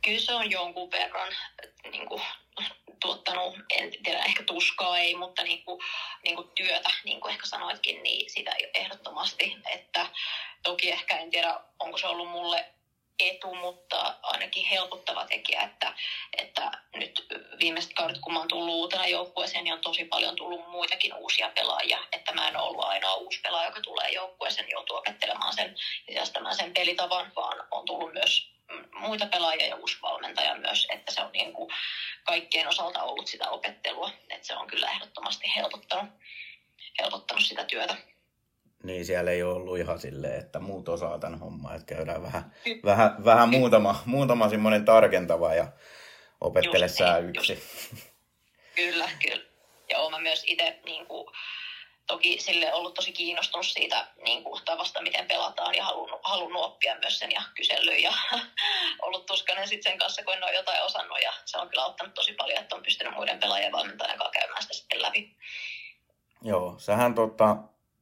Kyllä 0.04 0.20
se 0.20 0.34
on 0.34 0.50
jonkun 0.50 0.90
verran 0.90 1.32
niin 1.92 2.08
kuin, 2.08 2.22
tuottanut, 3.00 3.56
en 3.70 3.92
tiedä, 4.02 4.24
ehkä 4.24 4.42
tuskaa 4.42 4.98
ei, 4.98 5.14
mutta 5.14 5.42
niin 5.42 5.64
kuin, 5.64 5.80
niin 6.24 6.36
kuin 6.36 6.48
työtä, 6.54 6.90
niin 7.04 7.20
kuin 7.20 7.32
ehkä 7.32 7.46
sanoitkin, 7.46 8.02
niin 8.02 8.30
sitä 8.30 8.56
ehdottomasti. 8.74 9.56
Että 9.74 10.06
toki 10.62 10.90
ehkä 10.90 11.18
en 11.18 11.30
tiedä, 11.30 11.60
onko 11.78 11.98
se 11.98 12.06
ollut 12.06 12.30
mulle 12.30 12.66
etu, 13.18 13.54
mutta 13.54 14.14
ainakin 14.22 14.64
helpottava 14.64 15.24
tekijä, 15.24 15.62
että, 15.62 15.94
että 16.38 16.70
nyt 16.96 17.26
viimeiset 17.60 17.92
kaudet, 17.94 18.18
kun 18.18 18.32
mä 18.32 18.38
oon 18.38 18.48
tullut 18.48 18.74
uutena 18.74 19.06
joukkueeseen, 19.06 19.64
niin 19.64 19.74
on 19.74 19.80
tosi 19.80 20.04
paljon 20.04 20.36
tullut 20.36 20.70
muitakin 20.70 21.14
uusia 21.14 21.50
pelaajia, 21.54 21.98
että 22.12 22.32
mä 22.32 22.48
en 22.48 22.56
ole 22.56 22.68
ollut 22.68 22.84
ainoa 22.84 23.14
uusi 23.14 23.40
pelaaja, 23.40 23.68
joka 23.68 23.80
tulee 23.80 24.10
joukkueeseen, 24.10 24.64
niin 24.64 24.72
joutuu 24.72 24.96
opettelemaan 24.96 25.54
sen 25.54 25.76
ja 26.08 26.24
sen 26.54 26.74
pelitavan, 26.74 27.32
vaan 27.36 27.66
on 27.70 27.84
tullut 27.84 28.12
myös 28.12 28.58
muita 28.94 29.26
pelaajia 29.26 29.66
ja 29.66 29.76
uusi 29.76 29.96
valmentaja 30.02 30.54
myös, 30.54 30.86
että 30.90 31.12
se 31.12 31.22
on 31.22 31.32
niin 31.32 31.52
kuin 31.52 31.70
kaikkien 32.24 32.68
osalta 32.68 33.02
ollut 33.02 33.26
sitä 33.26 33.50
opettelua, 33.50 34.10
että 34.30 34.46
se 34.46 34.56
on 34.56 34.66
kyllä 34.66 34.90
ehdottomasti 34.90 35.52
helpottanut, 35.56 36.10
helpottanut 37.00 37.44
sitä 37.44 37.64
työtä. 37.64 37.96
Niin, 38.82 39.04
siellä 39.04 39.30
ei 39.30 39.42
ole 39.42 39.54
ollut 39.54 39.78
ihan 39.78 40.00
silleen, 40.00 40.40
että 40.40 40.58
muut 40.58 40.88
osaa 40.88 41.18
tämän 41.18 41.38
homman, 41.38 41.76
että 41.76 41.94
käydään 41.94 42.22
vähän, 42.22 42.52
vähän, 42.84 43.24
vähän 43.24 43.48
muutama, 43.48 44.02
muutama 44.04 44.48
semmoinen 44.48 44.84
tarkentava 44.84 45.54
ja 45.54 45.66
opettele 46.40 46.88
sää 46.88 47.20
niin, 47.20 47.28
yksi. 47.28 47.52
Just. 47.52 48.04
Kyllä, 48.76 49.08
kyllä. 49.22 49.44
Ja 49.90 49.98
olen 49.98 50.22
myös 50.22 50.42
itse 50.46 50.80
niin 50.84 51.06
kuin, 51.06 51.26
toki 52.06 52.40
sille 52.40 52.72
ollut 52.72 52.94
tosi 52.94 53.12
kiinnostunut 53.12 53.66
siitä 53.66 54.06
niin 54.24 54.44
kuin, 54.44 54.64
tavasta, 54.64 55.02
miten 55.02 55.26
pelataan 55.28 55.74
ja 55.74 55.84
halunnut, 55.84 56.20
halunnut 56.22 56.64
oppia 56.64 56.98
myös 56.98 57.18
sen 57.18 57.32
ja 57.32 57.42
kysely 57.54 57.94
ja 57.94 58.12
ollut 59.02 59.26
tuskainen 59.26 59.68
sitten 59.68 59.92
sen 59.92 59.98
kanssa, 59.98 60.24
kun 60.24 60.34
en 60.34 60.44
ole 60.44 60.54
jotain 60.54 60.82
osannut 60.82 61.18
ja 61.22 61.32
se 61.44 61.58
on 61.58 61.68
kyllä 61.68 61.84
ottanut 61.84 62.14
tosi 62.14 62.32
paljon, 62.32 62.58
että 62.62 62.76
on 62.76 62.82
pystynyt 62.82 63.14
muiden 63.14 63.38
pelaajien 63.38 63.72
valmentajan 63.72 64.18
kanssa 64.18 64.40
käymään 64.40 64.62
sitä 64.62 64.74
sitten 64.74 65.02
läpi. 65.02 65.36
Joo, 66.42 66.74
sähän 66.78 67.14
tota, 67.14 67.56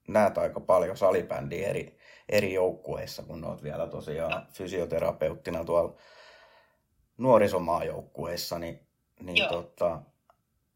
näet 0.09 0.39
aika 0.39 0.61
paljon 0.61 0.97
salibändiä 0.97 1.69
eri, 1.69 1.99
eri 2.29 2.55
joukkueissa, 2.55 3.23
kun 3.23 3.45
oot 3.45 3.63
vielä 3.63 3.87
tosiaan 3.87 4.47
fysioterapeuttina 4.53 5.65
tuolla 5.65 5.95
nuorisomaajoukkueessa, 7.19 8.59
niin, 8.59 8.81
niin 9.21 9.49
tota, 9.49 10.03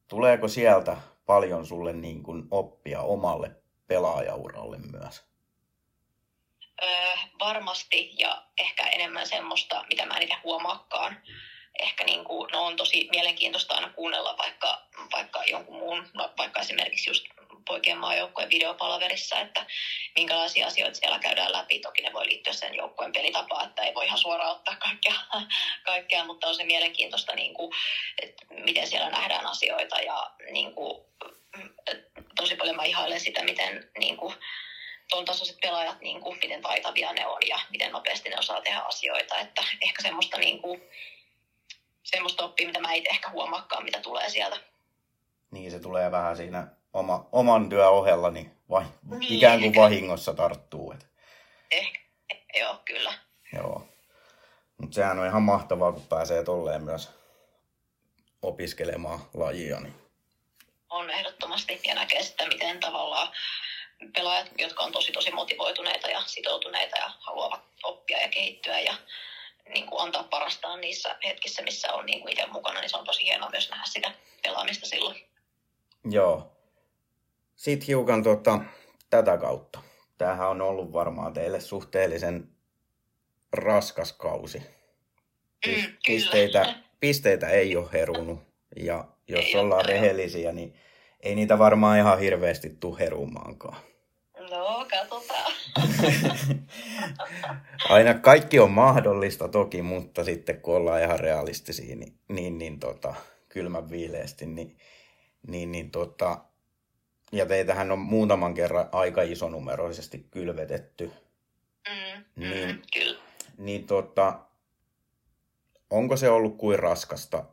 tuleeko 0.09 0.49
sieltä 0.49 0.97
paljon 1.27 1.67
sulle 1.67 1.93
niin 1.93 2.23
kuin 2.23 2.45
oppia 2.51 3.03
omalle 3.03 3.51
pelaajauralle 3.87 4.79
myös? 4.79 5.25
Öö, 6.83 7.17
varmasti 7.39 8.15
ja 8.19 8.43
ehkä 8.59 8.87
enemmän 8.87 9.27
semmoista, 9.27 9.85
mitä 9.89 10.07
mä 10.07 10.17
en 10.17 10.23
itse 10.23 10.37
huomaakaan. 10.45 11.17
Ehkä 11.79 12.05
niin 12.05 12.25
kuin, 12.25 12.51
no 12.53 12.67
on 12.67 12.77
tosi 12.77 13.09
mielenkiintoista 13.11 13.75
aina 13.75 13.89
kuunnella 13.89 14.35
vaikka, 14.39 14.83
vaikka 15.13 15.45
jonkun 15.45 15.77
muun, 15.77 16.09
no 16.15 16.31
vaikka 16.39 16.61
esimerkiksi 16.61 17.11
just 17.11 17.25
poikien 17.67 17.99
maajoukkueen 17.99 18.51
videopalaverissa, 18.51 19.41
että 19.41 19.67
minkälaisia 20.17 20.67
asioita 20.67 20.99
siellä 20.99 21.19
käydään 21.19 21.53
läpi. 21.53 21.79
Toki 21.79 22.03
ne 22.03 22.13
voi 22.13 22.27
liittyä 22.27 22.53
sen 22.53 22.75
joukkueen 22.75 23.13
pelitapaan, 23.13 23.69
että 23.69 23.83
ei 23.83 23.95
voi 23.95 24.07
ihan 24.07 24.19
suoraan 24.19 24.57
ottaa 24.57 24.77
kaikkea, 24.77 25.15
kaikkea 25.87 26.25
mutta 26.25 26.47
on 26.47 26.55
se 26.55 26.65
mielenkiintoista, 26.65 27.35
niin 27.35 27.55
kuin, 27.55 27.73
että 28.23 28.47
miten 28.55 28.87
siellä 28.87 29.11
nähdään 29.11 29.47
asioita 29.47 30.01
ja 30.01 30.31
niin 30.51 30.75
kuin, 30.75 31.05
tosi 32.37 32.57
paljon 32.57 32.77
mä 32.77 32.85
ihailen 32.85 33.21
sitä, 33.21 33.45
miten 33.45 33.91
niin 33.99 34.17
kuin, 34.17 34.35
tuon 35.11 35.25
tasoiset 35.25 35.57
pelaajat, 35.63 36.01
niin 36.01 36.21
kuin, 36.21 36.39
miten 36.43 36.63
taitavia 36.63 37.13
ne 37.13 37.27
on 37.27 37.41
ja 37.49 37.59
miten 37.71 37.93
nopeasti 37.93 38.29
ne 38.29 38.39
osaa 38.39 38.61
tehdä 38.61 38.79
asioita. 38.79 39.39
Että 39.39 39.65
ehkä 39.81 40.03
semmoista, 40.03 40.39
niin 40.39 40.63
kuin, 40.63 40.83
semmoista 42.03 42.45
oppia, 42.45 42.67
mitä 42.67 42.81
mä 42.81 42.93
itse 42.93 43.11
ehkä 43.11 43.31
huomaakaan, 43.31 43.85
mitä 43.85 44.01
tulee 44.01 44.31
sieltä. 44.31 44.57
Niin, 45.51 45.71
se 45.71 45.81
tulee 45.81 46.11
vähän 46.11 46.37
siinä 46.37 46.67
oma, 46.93 47.29
oman 47.33 47.69
työn 47.69 47.91
ohella, 47.91 48.31
niin, 48.31 48.57
vai, 48.71 48.85
niin 49.11 49.33
ikään 49.33 49.59
kuin 49.59 49.69
ehkä. 49.69 49.81
vahingossa 49.81 50.35
tarttuu. 50.35 50.93
Et. 50.93 51.07
Ehkä, 51.71 52.01
joo, 52.59 52.77
kyllä. 52.85 53.15
Joo. 53.53 53.89
Mutta 54.79 54.95
sehän 54.95 55.19
on 55.19 55.27
ihan 55.27 55.43
mahtavaa, 55.43 55.93
kun 55.93 56.07
pääsee 56.07 56.45
tolleen 56.45 56.83
myös 56.83 57.11
opiskelemaan 58.43 59.21
lajia. 59.35 59.81
Niin 59.81 59.95
on 60.91 61.11
ehdottomasti 61.11 61.81
ja 61.85 61.95
näkee 61.95 62.23
sitä, 62.23 62.47
miten 62.47 62.81
tavallaan 62.81 63.33
pelaajat, 64.15 64.51
jotka 64.59 64.83
on 64.83 64.93
tosi 64.93 65.13
tosi 65.13 65.31
motivoituneita 65.31 66.09
ja 66.09 66.23
sitoutuneita 66.27 66.97
ja 66.97 67.11
haluavat 67.19 67.61
oppia 67.83 68.21
ja 68.21 68.29
kehittyä 68.29 68.81
ja 68.81 68.95
niin 69.75 69.87
kuin 69.87 70.03
antaa 70.03 70.23
parastaan 70.23 70.81
niissä 70.81 71.17
hetkissä, 71.25 71.63
missä 71.63 71.93
on 71.93 72.07
niin 72.07 72.21
kuin 72.21 72.33
itse 72.33 72.47
mukana, 72.47 72.81
niin 72.81 72.91
se 72.91 72.97
on 72.97 73.05
tosi 73.05 73.25
hienoa 73.25 73.51
myös 73.51 73.71
nähdä 73.71 73.85
sitä 73.87 74.13
pelaamista 74.43 74.87
silloin. 74.87 75.27
Joo. 76.11 76.53
Sitten 77.61 77.87
hiukan 77.87 78.23
tuota, 78.23 78.61
tätä 79.11 79.39
kautta. 79.39 79.81
Tämähän 80.19 80.49
on 80.49 80.61
ollut 80.61 80.93
varmaan 80.93 81.33
teille 81.33 81.61
suhteellisen 81.61 82.49
raskas 83.53 84.13
kausi. 84.13 84.63
Mm, 85.67 85.83
pisteitä, 86.07 86.75
pisteitä 87.01 87.49
ei 87.49 87.77
ole 87.77 87.89
herunut 87.93 88.39
ja 88.77 89.05
jos 89.29 89.45
ei 89.45 89.57
ollaan 89.57 89.87
ole, 89.87 89.93
rehellisiä, 89.93 90.53
niin 90.53 90.75
ei 91.21 91.35
niitä 91.35 91.59
varmaan 91.59 91.99
ihan 91.99 92.19
hirveästi 92.19 92.77
tule 92.81 92.99
herumaankaan. 92.99 93.77
No, 94.51 94.87
katsotaan. 94.91 95.53
Aina 97.89 98.15
kaikki 98.15 98.59
on 98.59 98.71
mahdollista 98.71 99.49
toki, 99.49 99.83
mutta 99.83 100.25
sitten 100.25 100.61
kun 100.61 100.77
ollaan 100.77 101.03
ihan 101.03 101.21
realistisia, 101.21 101.97
niin, 101.97 102.15
niin, 102.29 102.59
niin 102.59 102.79
tota, 102.79 103.15
kylmän 103.49 103.91
viileästi, 103.91 104.47
niin, 104.47 104.77
niin, 105.47 105.73
niin 105.73 105.91
tota, 105.91 106.50
ja 107.33 107.47
teitähän 107.47 107.93
on 107.93 107.99
muutaman 107.99 108.55
kerran 108.55 108.89
aika 108.93 109.23
isonumeroisesti 109.23 110.27
kylvetetty. 110.31 111.13
Mm, 111.89 112.25
niin, 112.37 112.69
mm, 112.69 112.83
kyllä. 112.95 113.21
Niin 113.59 113.87
tota, 113.87 114.41
onko 115.91 116.17
se 116.17 116.31
ollut 116.31 116.59
kuin 116.59 116.79
raskasta 116.79 117.45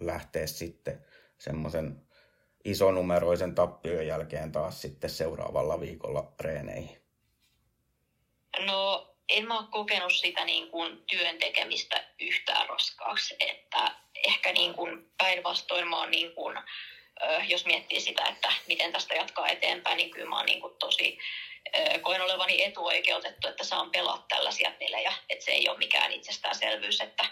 lähteä 0.00 0.46
sitten 0.46 1.04
semmoisen 1.38 2.06
isonumeroisen 2.64 3.54
tappion 3.54 4.06
jälkeen 4.06 4.52
taas 4.52 4.82
sitten 4.82 5.10
seuraavalla 5.10 5.80
viikolla 5.80 6.32
reeneihin? 6.40 6.96
No 8.66 9.14
en 9.28 9.48
mä 9.48 9.58
ole 9.58 9.66
kokenut 9.70 10.12
sitä 10.12 10.44
niin 10.44 10.70
kuin 10.70 11.02
työn 11.10 11.38
tekemistä 11.38 12.04
yhtään 12.20 12.68
raskaaksi, 12.68 13.36
että 13.40 13.94
ehkä 14.24 14.52
niin 14.52 14.74
kuin 14.74 15.10
päinvastoin 15.18 15.88
mä 15.88 16.00
oon 16.00 16.10
niin 16.10 16.34
kuin, 16.34 16.56
jos 17.48 17.66
miettii 17.66 18.00
sitä, 18.00 18.24
että 18.26 18.52
miten 18.66 18.92
tästä 18.92 19.14
jatkaa 19.14 19.48
eteenpäin, 19.48 19.96
niin 19.96 20.10
kyllä 20.10 20.28
mä 20.28 20.36
oon 20.36 20.46
niin 20.46 20.60
kuin 20.60 20.76
tosi, 20.78 21.18
koen 22.02 22.22
olevani 22.22 22.64
etuoikeutettu, 22.64 23.48
että 23.48 23.64
saan 23.64 23.90
pelaa 23.90 24.24
tällaisia 24.28 24.70
pelejä. 24.78 25.12
Että 25.30 25.44
se 25.44 25.50
ei 25.50 25.68
ole 25.68 25.78
mikään 25.78 26.12
itsestäänselvyys, 26.12 27.00
että, 27.00 27.24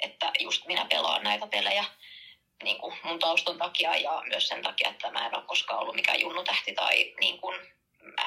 että 0.00 0.32
just 0.38 0.66
minä 0.66 0.84
pelaan 0.84 1.24
näitä 1.24 1.46
pelejä 1.46 1.84
niin 2.62 2.78
kuin 2.78 2.94
mun 3.02 3.18
taustan 3.18 3.58
takia 3.58 3.96
ja 3.96 4.22
myös 4.26 4.48
sen 4.48 4.62
takia, 4.62 4.88
että 4.88 5.10
mä 5.10 5.26
en 5.26 5.36
ole 5.36 5.44
koskaan 5.46 5.80
ollut 5.80 5.94
mikään 5.94 6.20
junnutähti 6.20 6.72
tai 6.72 7.14
niin 7.20 7.40
kuin, 7.40 7.60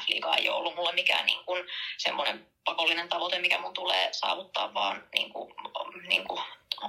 F-liiga 0.02 0.36
ei 0.36 0.49
ole 0.49 0.58
ollut 0.58 0.76
mulle 0.76 0.91
mikään 0.91 1.26
niin 1.26 1.45
kuin, 1.45 1.67
semmoinen 1.97 2.47
pakollinen 2.65 3.10
tavoite, 3.10 3.39
mikä 3.39 3.60
mun 3.60 3.73
tulee 3.73 4.10
saavuttaa, 4.12 4.73
vaan 4.73 5.08
niin 5.13 5.34
kuin, 5.34 5.54
niin 6.08 6.28
kuin, 6.28 6.41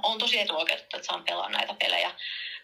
on 0.03 0.17
tosi 0.17 0.39
etuoikeutettu, 0.39 0.97
että 0.97 1.07
saan 1.07 1.23
pelaa 1.23 1.49
näitä 1.49 1.73
pelejä, 1.73 2.11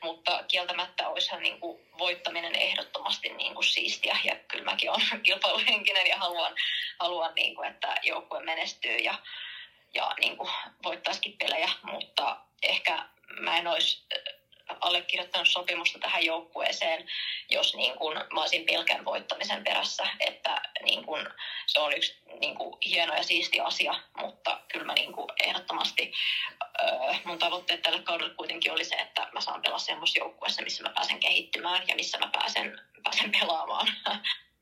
mutta 0.04 0.44
kieltämättä 0.48 1.08
olisihan 1.08 1.44
niin 1.44 1.60
kuin, 1.60 1.82
voittaminen 1.98 2.56
ehdottomasti 2.56 3.30
niin 3.30 3.56
kuin, 3.56 3.66
siistiä. 3.66 4.18
Ja 4.24 4.36
kyllä 4.36 4.64
mäkin 4.64 4.90
olen 4.90 5.22
kilpailuhenkinen 5.24 6.08
ja 6.08 6.18
haluan, 6.18 6.56
haluan 7.00 7.36
niin 7.36 7.56
kuin, 7.56 7.68
että 7.70 7.96
joukkue 8.04 8.44
menestyy 8.44 8.98
ja, 8.98 9.14
ja 9.94 10.16
niin 10.20 10.38
kuin, 10.38 10.50
voittaisikin 10.84 11.38
pelejä, 11.38 11.70
mutta 11.84 12.38
ehkä 12.64 13.06
mä 13.40 13.58
en 13.58 13.68
olisi 13.68 14.04
allekirjoittanut 14.82 15.48
sopimusta 15.48 16.00
tähän 16.00 16.26
joukkueeseen, 16.26 17.10
jos 17.50 17.76
niin 17.76 17.94
kun 17.94 18.13
mä 18.13 18.41
olisin 18.41 18.65
pelkän 18.65 19.06
voittamisen 19.06 19.63
perässä, 19.63 20.08
että 20.20 20.62
niin 20.84 21.06
kun 21.06 21.30
se 21.67 21.80
on 21.80 21.94
yksi 21.94 22.15
niin 22.39 22.56
kun 22.56 22.78
hieno 22.86 23.15
ja 23.15 23.24
siisti 23.24 23.60
asia, 23.60 23.96
mutta 24.17 24.60
kyllä 24.72 24.86
mä 24.86 24.94
niin 24.94 25.13
kun 25.13 25.28
ehdottomasti 25.44 26.13
öö, 26.82 27.13
mun 27.24 27.39
tavoitteet 27.39 27.82
tälle 27.82 28.00
kaudelle 28.00 28.34
kuitenkin 28.34 28.72
oli 28.72 28.86
se, 28.86 28.96
että 28.96 29.30
mä 29.34 29.41
saan 29.41 29.62
pelaa 29.62 29.80
semmoisessa 29.80 30.20
joukkueessa, 30.20 30.62
missä 30.62 30.84
mä 30.84 30.89
pääsen 30.89 31.20
kehittymään 31.20 31.88
ja 31.88 31.96
missä 31.96 32.17
mä 32.17 32.30
pääsen, 32.34 32.82
pääsen 33.04 33.32
pelaamaan 33.32 33.88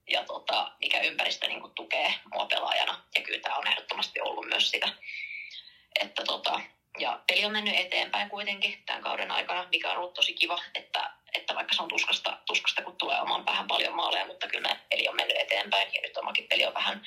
ja 0.10 0.24
tota, 0.24 0.72
mikä 0.80 1.02
ympäristö 1.02 1.48
niin 1.48 1.62
kun 1.62 1.76
tukee 1.76 2.14
mua 2.34 2.46
pelaajana. 2.46 3.04
Ja 3.16 3.22
kyllä 3.22 3.40
tämä 3.40 3.56
on 3.56 3.68
ehdottomasti 3.68 4.22
ollut 4.22 4.46
myös 4.46 4.72
sitä, 4.72 4.90
että 6.02 6.24
tota, 6.24 6.62
ja 7.00 7.20
peli 7.28 7.46
on 7.46 7.52
mennyt 7.52 7.80
eteenpäin 7.80 8.30
kuitenkin 8.30 8.84
tämän 8.86 9.02
kauden 9.02 9.32
aikana, 9.32 9.68
mikä 9.72 9.92
on 9.92 9.98
ollut 9.98 10.14
tosi 10.14 10.34
kiva, 10.34 10.60
että, 10.76 11.14
että 11.34 11.56
vaikka 11.56 11.76
se 11.76 11.82
on 11.84 11.88
tuskasta, 11.88 12.38
tuskasta, 12.46 12.82
kun 12.82 12.96
tulee 12.96 13.22
oman 13.22 13.46
päähän 13.46 13.68
paljon 13.68 13.96
maaleja, 13.96 14.26
mutta 14.26 14.48
kyllä 14.48 14.80
peli 14.90 15.08
on 15.08 15.16
mennyt 15.16 15.38
eteenpäin 15.38 15.94
ja 15.94 16.02
nyt 16.02 16.18
omakin 16.18 16.48
peli 16.50 16.66
on 16.66 16.74
vähän 16.74 17.02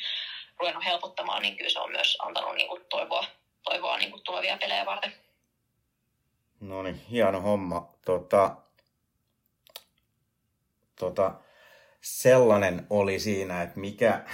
ruvennut 0.59 0.85
helpottamaan, 0.85 1.43
niin 1.43 1.57
kyllä 1.57 1.71
se 1.71 1.81
on 1.81 1.91
myös 1.91 2.19
antanut 2.21 2.55
niin 2.55 2.69
kuin 2.69 2.85
toivoa, 2.89 3.25
toivoa 3.65 3.99
niin 3.99 4.11
kuin 4.11 4.23
tulevia 4.25 4.57
pelejä 4.57 4.87
varten. 4.87 5.13
No 6.61 6.83
niin, 6.83 7.07
hieno 7.11 7.41
homma. 7.41 7.89
Tota, 8.05 8.57
tota, 10.99 11.33
sellainen 12.01 12.87
oli 12.91 13.19
siinä, 13.19 13.63
että 13.63 13.81
mikä, 13.81 14.25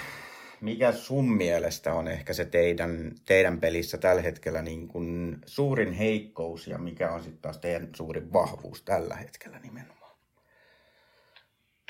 mikä 0.61 0.91
sun 0.91 1.37
mielestä 1.37 1.93
on 1.93 2.07
ehkä 2.07 2.33
se 2.33 2.45
teidän, 2.45 3.11
teidän 3.25 3.59
pelissä 3.59 3.97
tällä 3.97 4.21
hetkellä 4.21 4.61
niin 4.61 4.87
kuin 4.87 5.37
suurin 5.45 5.93
heikkous 5.93 6.67
ja 6.67 6.77
mikä 6.77 7.11
on 7.11 7.23
sitten 7.23 7.41
taas 7.41 7.57
teidän 7.57 7.89
suurin 7.95 8.33
vahvuus 8.33 8.81
tällä 8.81 9.15
hetkellä 9.15 9.59
nimenomaan? 9.59 10.15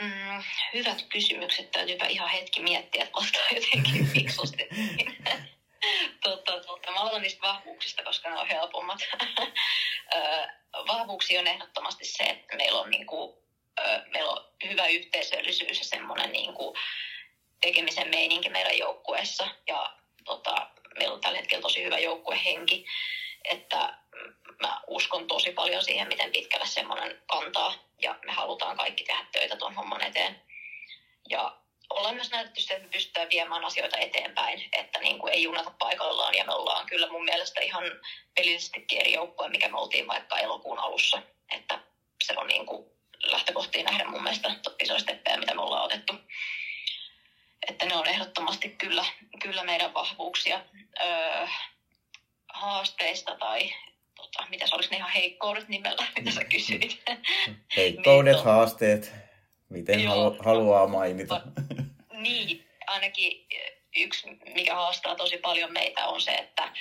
Mm, 0.01 0.43
hyvät 0.73 1.05
kysymykset. 1.09 1.71
Täytyypä 1.71 2.05
ihan 2.05 2.29
hetki 2.29 2.61
miettiä, 2.61 3.03
että 3.03 3.15
vastaa 3.15 3.43
jotenkin 3.55 4.07
fiksusti. 4.07 4.69
tota, 6.23 6.59
tota, 6.61 6.91
mä 6.91 6.99
aloitan 6.99 7.21
niistä 7.21 7.47
vahvuuksista, 7.47 8.03
koska 8.03 8.29
ne 8.29 8.39
on 8.39 8.47
helpommat. 8.47 8.99
Vahvuuksia 10.87 11.39
on 11.39 11.47
ehdottomasti 11.47 12.05
se, 12.05 12.23
että 12.23 12.55
meillä 12.55 12.81
on, 12.81 12.89
niin 12.89 13.07
kuin, 13.07 13.37
meillä 14.13 14.31
on 14.31 14.45
hyvä 14.69 14.87
yhteisöllisyys 14.87 15.79
ja 15.79 15.85
semmoinen 15.85 16.31
niin 16.31 16.53
kuin, 16.53 16.75
tekemisen 17.61 18.09
meininki 18.09 18.49
meidän 18.49 18.77
joukkueessa. 18.77 19.47
Ja 19.67 19.93
tota, 20.25 20.69
meillä 20.97 21.13
on 21.13 21.21
tällä 21.21 21.37
hetkellä 21.37 21.61
tosi 21.61 21.83
hyvä 21.83 21.99
joukkuehenki, 21.99 22.85
että 23.43 23.97
mä 24.61 24.81
uskon 24.87 25.27
tosi 25.27 25.51
paljon 25.51 25.83
siihen, 25.83 26.07
miten 26.07 26.31
pitkälle 26.31 26.67
semmoinen 26.67 27.21
kantaa. 27.27 27.73
Ja 28.01 28.19
me 28.25 28.31
halutaan 28.31 28.77
kaikki 28.77 29.03
tehdä 29.03 29.25
töitä 29.31 29.55
tuon 29.55 29.75
homman 29.75 30.01
eteen. 30.01 30.41
Ja 31.29 31.57
ollaan 31.89 32.15
myös 32.15 32.31
näytetty 32.31 32.61
että 32.61 32.83
me 32.83 32.89
pystytään 32.91 33.27
viemään 33.33 33.65
asioita 33.65 33.97
eteenpäin, 33.97 34.69
että 34.73 34.99
niin 34.99 35.19
kuin 35.19 35.33
ei 35.33 35.43
junata 35.43 35.71
paikallaan. 35.79 36.35
Ja 36.35 36.45
me 36.45 36.53
ollaan 36.53 36.85
kyllä 36.85 37.11
mun 37.11 37.25
mielestä 37.25 37.61
ihan 37.61 37.83
pelillisesti 38.35 38.85
eri 38.91 39.13
joukkue, 39.13 39.49
mikä 39.49 39.69
me 39.69 39.77
oltiin 39.77 40.07
vaikka 40.07 40.39
elokuun 40.39 40.79
alussa. 40.79 41.21
Että 41.51 41.79
se 42.23 42.33
on 42.37 42.47
niin 42.47 42.65
kuin 42.65 42.85
lähtökohtiin 43.23 43.85
nähdä 43.85 44.05
mun 44.05 44.23
mielestä 44.23 44.55
isoja 44.83 44.99
steppejä, 44.99 45.37
mitä 45.37 45.53
me 45.53 45.61
ollaan 45.61 45.83
otettu. 45.83 46.13
Että 47.69 47.85
ne 47.85 47.95
on 47.95 48.07
ehdottomasti 48.07 48.69
kyllä, 48.69 49.05
kyllä 49.41 49.63
meidän 49.63 49.93
vahvuuksia. 49.93 50.61
Öö, 51.01 51.47
haasteista 52.53 53.35
tai 53.35 53.73
tota, 54.15 54.47
mitä 54.49 54.67
se 54.67 54.75
olisi 54.75 54.89
ne 54.91 54.97
ihan 54.97 55.11
heikkoudet 55.11 55.67
nimellä, 55.67 56.07
mitä 56.17 56.31
sä 56.31 56.43
kysyit. 56.43 57.03
Heikkoudet, 57.77 58.35
niin, 58.35 58.45
haasteet, 58.45 59.13
miten 59.69 60.03
joo, 60.03 60.35
haluaa 60.39 60.87
mainita. 60.87 61.41
niin, 62.11 62.69
ainakin 62.87 63.47
yksi, 63.95 64.27
mikä 64.53 64.75
haastaa 64.75 65.15
tosi 65.15 65.37
paljon 65.37 65.73
meitä 65.73 66.07
on 66.07 66.21
se, 66.21 66.31
että, 66.31 66.73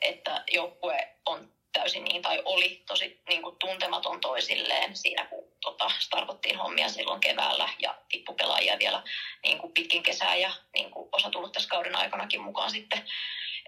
että 0.00 0.44
joukkue 0.52 1.08
on 1.26 1.52
täysin 1.72 2.04
niin, 2.04 2.22
tai 2.22 2.42
oli 2.44 2.82
tosi 2.86 3.20
niin 3.28 3.42
kuin 3.42 3.56
tuntematon 3.56 4.20
toisilleen 4.20 4.96
siinä, 4.96 5.26
kun 5.26 5.45
tota, 5.60 5.90
startottiin 5.98 6.58
hommia 6.58 6.88
silloin 6.88 7.20
keväällä 7.20 7.68
ja 7.78 7.98
tippupelaajia 8.08 8.78
vielä 8.78 9.02
niin 9.42 9.58
kuin 9.58 9.72
pitkin 9.72 10.02
kesää 10.02 10.36
ja 10.36 10.52
niin 10.74 10.90
kuin 10.90 11.08
osa 11.12 11.30
tullut 11.30 11.52
tässä 11.52 11.68
kauden 11.68 11.96
aikanakin 11.96 12.40
mukaan 12.40 12.70
sitten, 12.70 13.06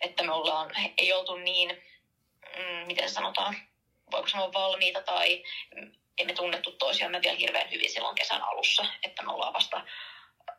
että 0.00 0.22
me 0.22 0.32
ollaan, 0.32 0.70
ei 0.98 1.12
oltu 1.12 1.36
niin, 1.36 1.82
mm, 2.56 2.86
miten 2.86 3.10
sanotaan, 3.10 3.56
voiko 4.10 4.28
sanoa 4.28 4.52
valmiita 4.52 5.02
tai 5.02 5.44
emme 6.18 6.32
tunnettu 6.32 6.72
toisiamme 6.72 7.22
vielä 7.22 7.36
hirveän 7.36 7.70
hyvin 7.70 7.90
silloin 7.90 8.14
kesän 8.14 8.42
alussa, 8.42 8.86
että 9.02 9.22
me 9.22 9.32
ollaan 9.32 9.54
vasta 9.54 9.84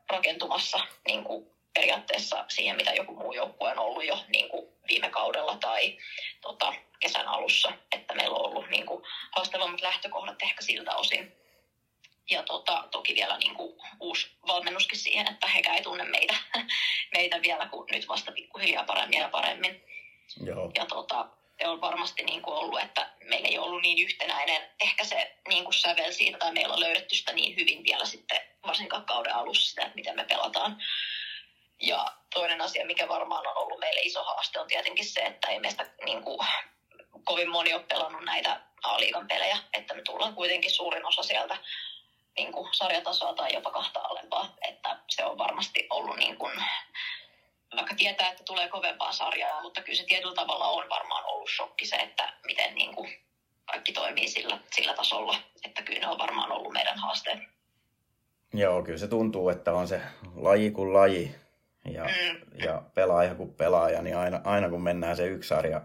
rakentumassa 0.09 0.79
niin 1.07 1.23
kuin 1.23 1.58
periaatteessa 1.73 2.45
siihen, 2.47 2.75
mitä 2.75 2.93
joku 2.93 3.15
muu 3.15 3.33
joukkue 3.33 3.71
on 3.71 3.79
ollut 3.79 4.05
jo 4.05 4.19
niin 4.27 4.49
kuin 4.49 4.67
viime 4.87 5.09
kaudella 5.09 5.57
tai 5.57 5.97
tota, 6.41 6.73
kesän 6.99 7.27
alussa, 7.27 7.71
että 7.91 8.15
meillä 8.15 8.35
on 8.35 8.45
ollut 8.45 8.69
niin 8.69 8.85
kuin, 8.85 9.03
haastavammat 9.35 9.81
lähtökohdat 9.81 10.41
ehkä 10.41 10.61
siltä 10.61 10.95
osin. 10.95 11.35
Ja 12.29 12.43
tota, 12.43 12.87
toki 12.91 13.15
vielä 13.15 13.37
niin 13.37 13.55
kuin, 13.55 13.75
uusi 13.99 14.27
valmennuskin 14.47 14.99
siihen, 14.99 15.27
että 15.31 15.47
hekään 15.47 15.75
ei 15.75 15.83
tunne 15.83 16.03
meitä, 16.03 16.35
meitä 17.15 17.41
vielä, 17.41 17.65
kun 17.65 17.85
nyt 17.91 18.07
vasta 18.07 18.31
pikkuhiljaa 18.31 18.83
paremmin 18.83 19.19
ja 19.19 19.29
paremmin. 19.29 19.83
Joo. 20.45 20.71
Ja 20.75 20.85
tota, 20.85 21.29
se 21.61 21.67
on 21.67 21.81
varmasti 21.81 22.23
niin 22.23 22.41
kuin 22.41 22.57
ollut, 22.57 22.81
että 22.81 23.09
meillä 23.23 23.47
ei 23.47 23.57
ollut 23.57 23.81
niin 23.81 24.05
yhtenäinen 24.05 24.61
ehkä 24.81 25.03
se 25.03 25.35
niin 25.47 25.63
kuin 25.63 25.73
sävel 25.73 26.11
siitä, 26.11 26.37
tai 26.37 26.53
meillä 26.53 26.73
on 26.73 26.79
löydetty 26.79 27.15
sitä 27.15 27.33
niin 27.33 27.55
hyvin 27.55 27.83
vielä 27.83 28.05
sitten 28.05 28.41
varsinkaan 28.67 29.05
kauden 29.05 29.35
alussa 29.35 29.69
sitä, 29.69 29.81
että 29.81 29.95
miten 29.95 30.15
me 30.15 30.25
pelataan. 30.25 30.81
Ja 31.79 32.05
toinen 32.33 32.61
asia, 32.61 32.85
mikä 32.85 33.07
varmaan 33.07 33.47
on 33.47 33.57
ollut 33.57 33.79
meille 33.79 34.01
iso 34.01 34.23
haaste, 34.23 34.59
on 34.59 34.67
tietenkin 34.67 35.05
se, 35.05 35.19
että 35.19 35.47
ei 35.47 35.59
meistä 35.59 35.85
niin 36.05 36.23
kuin, 36.23 36.39
kovin 37.23 37.49
moni 37.49 37.73
ole 37.73 37.83
pelannut 37.83 38.25
näitä 38.25 38.61
A-liigan 38.83 39.27
pelejä, 39.27 39.57
että 39.73 39.93
me 39.93 40.01
tullaan 40.01 40.35
kuitenkin 40.35 40.71
suurin 40.71 41.05
osa 41.05 41.23
sieltä 41.23 41.57
niin 42.37 42.51
kuin 42.51 42.73
sarjatasoa 42.73 43.33
tai 43.33 43.53
jopa 43.53 43.71
kahta 43.71 43.99
alempaa, 43.99 44.55
että 44.61 44.99
se 45.09 45.25
on 45.25 45.37
varmasti 45.37 45.87
ollut 45.89 46.17
niin 46.17 46.37
kuin, 46.37 46.63
vaikka 47.75 47.95
tietää, 47.95 48.29
että 48.29 48.43
tulee 48.43 48.69
kovempaa 48.69 49.11
sarjaa, 49.11 49.61
mutta 49.61 49.81
kyllä 49.81 49.97
se 49.97 50.05
tietyllä 50.05 50.35
tavalla 50.35 50.67
on 50.67 50.89
varmaan 50.89 51.25
ollut 51.25 51.49
shokki 51.55 51.85
se, 51.85 51.95
että 51.95 52.33
miten 52.43 52.75
niin 52.75 52.95
kuin 52.95 53.19
kaikki 53.65 53.91
toimii 53.91 54.27
sillä, 54.27 54.59
sillä 54.71 54.93
tasolla, 54.93 55.35
että 55.63 55.81
kyllä 55.81 55.99
ne 55.99 56.07
on 56.07 56.17
varmaan 56.17 56.51
ollut 56.51 56.73
meidän 56.73 56.99
haasteet. 56.99 57.39
Joo, 58.53 58.83
kyllä 58.83 58.97
se 58.97 59.07
tuntuu, 59.07 59.49
että 59.49 59.73
on 59.73 59.87
se 59.87 60.01
laji 60.35 60.71
kuin 60.71 60.93
laji 60.93 61.35
ja, 61.93 62.03
mm. 62.03 62.59
ja 62.65 62.83
pelaaja 62.93 63.35
kuin 63.35 63.53
pelaaja, 63.53 64.01
niin 64.01 64.17
aina, 64.17 64.41
aina 64.43 64.69
kun 64.69 64.83
mennään 64.83 65.15
se 65.15 65.27
yksi 65.27 65.47
sarja 65.47 65.81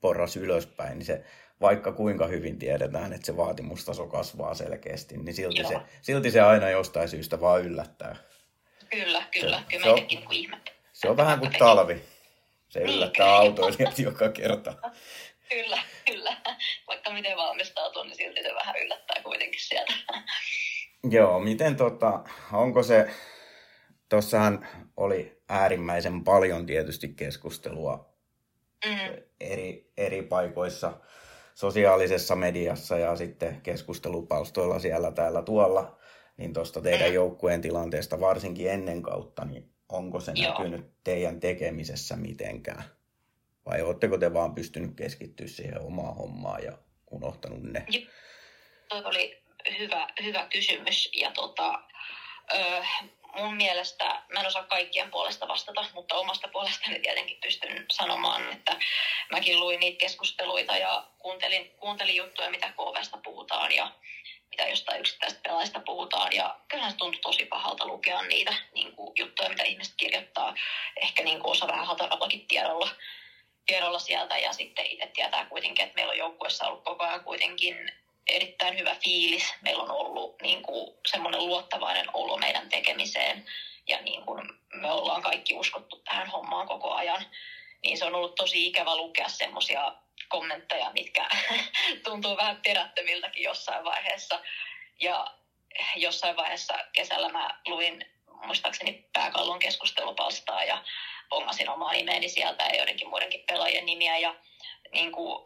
porras 0.00 0.36
ylöspäin, 0.36 0.98
niin 0.98 1.06
se 1.06 1.24
vaikka 1.60 1.92
kuinka 1.92 2.26
hyvin 2.26 2.58
tiedetään, 2.58 3.12
että 3.12 3.26
se 3.26 3.36
vaatimustaso 3.36 4.06
kasvaa 4.06 4.54
selkeästi, 4.54 5.16
niin 5.16 5.34
silti, 5.34 5.64
se, 5.64 5.80
silti 6.02 6.30
se 6.30 6.40
aina 6.40 6.70
jostain 6.70 7.08
syystä 7.08 7.40
vaan 7.40 7.62
yllättää. 7.62 8.16
Kyllä, 8.90 9.22
kyllä. 9.30 9.58
Se, 9.58 9.64
kyllä 9.70 9.84
se, 9.84 9.90
on, 9.90 10.06
niin 10.30 10.50
se 10.92 11.08
on 11.08 11.16
vähän 11.16 11.38
kuin 11.38 11.52
talvi. 11.58 12.02
Se 12.68 12.80
niin, 12.80 12.96
yllättää 12.96 13.26
niin, 13.26 13.36
autoilijat 13.36 13.98
joka 14.08 14.28
kerta. 14.28 14.74
Kyllä, 15.48 15.78
kyllä. 16.06 16.36
Vaikka 16.86 17.10
miten 17.10 17.36
valmistautuu, 17.36 18.02
niin 18.02 18.16
silti 18.16 18.42
se 18.42 18.54
vähän 18.54 18.76
yllättää 18.82 19.22
kuitenkin 19.22 19.60
sieltä. 19.60 19.92
Joo, 21.10 21.40
miten 21.40 21.76
tota, 21.76 22.24
onko 22.52 22.82
se, 22.82 23.10
tuossahan 24.14 24.68
oli 24.96 25.42
äärimmäisen 25.48 26.24
paljon 26.24 26.66
tietysti 26.66 27.08
keskustelua 27.08 28.14
mm. 28.86 29.22
eri, 29.40 29.92
eri 29.96 30.22
paikoissa 30.22 31.00
sosiaalisessa 31.54 32.36
mediassa 32.36 32.98
ja 32.98 33.16
sitten 33.16 33.60
keskustelupalstoilla 33.60 34.78
siellä 34.78 35.12
täällä 35.12 35.42
tuolla, 35.42 35.98
niin 36.36 36.52
tuosta 36.52 36.80
teidän 36.80 37.08
mm. 37.08 37.14
joukkueen 37.14 37.60
tilanteesta 37.60 38.20
varsinkin 38.20 38.70
ennen 38.70 39.02
kautta, 39.02 39.44
niin 39.44 39.70
onko 39.88 40.20
se 40.20 40.32
Joo. 40.34 40.50
näkynyt 40.50 40.86
teidän 41.04 41.40
tekemisessä 41.40 42.16
mitenkään? 42.16 42.84
Vai 43.66 43.82
oletteko 43.82 44.18
te 44.18 44.34
vaan 44.34 44.54
pystynyt 44.54 44.96
keskittyä 44.96 45.46
siihen 45.46 45.80
omaan 45.80 46.16
hommaan 46.16 46.64
ja 46.64 46.78
unohtanut 47.10 47.62
ne? 47.62 47.86
Tuo 48.88 49.02
oli 49.04 49.42
hyvä, 49.78 50.08
hyvä 50.22 50.46
kysymys 50.52 51.10
ja 51.14 51.30
tota, 51.30 51.80
ö, 52.54 52.84
mun 53.34 53.56
mielestä, 53.56 54.22
mä 54.32 54.40
en 54.40 54.46
osaa 54.46 54.62
kaikkien 54.62 55.10
puolesta 55.10 55.48
vastata, 55.48 55.84
mutta 55.92 56.14
omasta 56.14 56.48
puolestani 56.48 57.00
tietenkin 57.00 57.38
pystyn 57.42 57.84
sanomaan, 57.92 58.52
että 58.52 58.76
mäkin 59.30 59.60
luin 59.60 59.80
niitä 59.80 59.98
keskusteluita 59.98 60.76
ja 60.76 61.06
kuuntelin, 61.18 61.70
kuuntelin 61.70 62.16
juttuja, 62.16 62.50
mitä 62.50 62.72
KVsta 62.72 63.18
puhutaan 63.18 63.72
ja 63.72 63.92
mitä 64.50 64.68
jostain 64.68 65.00
yksittäistä 65.00 65.40
pelaajista 65.42 65.80
puhutaan. 65.80 66.32
Ja 66.32 66.56
kyllähän 66.68 66.92
se 66.92 66.98
tuntui 66.98 67.20
tosi 67.20 67.44
pahalta 67.44 67.86
lukea 67.86 68.22
niitä 68.22 68.54
niin 68.74 68.92
kuin, 68.92 69.12
juttuja, 69.18 69.48
mitä 69.48 69.62
ihmiset 69.62 69.94
kirjoittaa. 69.96 70.54
Ehkä 70.96 71.22
niin 71.22 71.40
kuin 71.40 71.50
osa 71.50 71.66
vähän 71.66 71.86
hatarallakin 71.86 72.46
tiedolla, 72.46 72.88
tiedolla 73.66 73.98
sieltä. 73.98 74.38
Ja 74.38 74.52
sitten 74.52 74.86
itse 74.86 75.06
tietää 75.06 75.46
kuitenkin, 75.46 75.84
että 75.84 75.94
meillä 75.94 76.10
on 76.10 76.18
joukkueessa 76.18 76.66
ollut 76.66 76.84
koko 76.84 77.04
ajan 77.04 77.24
kuitenkin 77.24 77.92
erittäin 78.28 78.78
hyvä 78.78 78.96
fiilis. 79.04 79.54
Meillä 79.60 79.82
on 79.82 79.90
ollut 79.90 80.42
niin 80.42 80.62
kuin, 80.62 80.94
semmoinen 81.06 81.46
luottavainen 81.46 82.06
olo 82.12 82.36
meidän 82.36 82.68
tekemiseen 82.68 83.46
ja 83.88 84.00
niin 84.02 84.22
kuin, 84.22 84.48
me 84.74 84.90
ollaan 84.90 85.22
kaikki 85.22 85.54
uskottu 85.54 86.02
tähän 86.04 86.26
hommaan 86.26 86.66
koko 86.66 86.94
ajan. 86.94 87.26
Niin 87.82 87.98
se 87.98 88.04
on 88.04 88.14
ollut 88.14 88.34
tosi 88.34 88.66
ikävä 88.66 88.96
lukea 88.96 89.28
semmoisia 89.28 89.94
kommentteja, 90.28 90.90
mitkä 90.92 91.28
tuntuu 92.04 92.36
vähän 92.36 92.60
perättömiltäkin 92.66 93.42
jossain 93.42 93.84
vaiheessa. 93.84 94.40
Ja 95.00 95.26
jossain 95.96 96.36
vaiheessa 96.36 96.74
kesällä 96.92 97.28
mä 97.28 97.60
luin 97.66 98.04
muistaakseni 98.46 99.08
pääkallon 99.12 99.58
keskustelupalstaa 99.58 100.64
ja 100.64 100.84
pongasin 101.28 101.68
omaa 101.68 101.92
nimeeni 101.92 102.28
sieltä 102.28 102.64
ja 102.64 102.76
joidenkin 102.76 103.08
muidenkin 103.08 103.44
pelaajien 103.46 103.86
nimiä. 103.86 104.18
Ja 104.18 104.34
niin 104.94 105.12
kuin, 105.12 105.44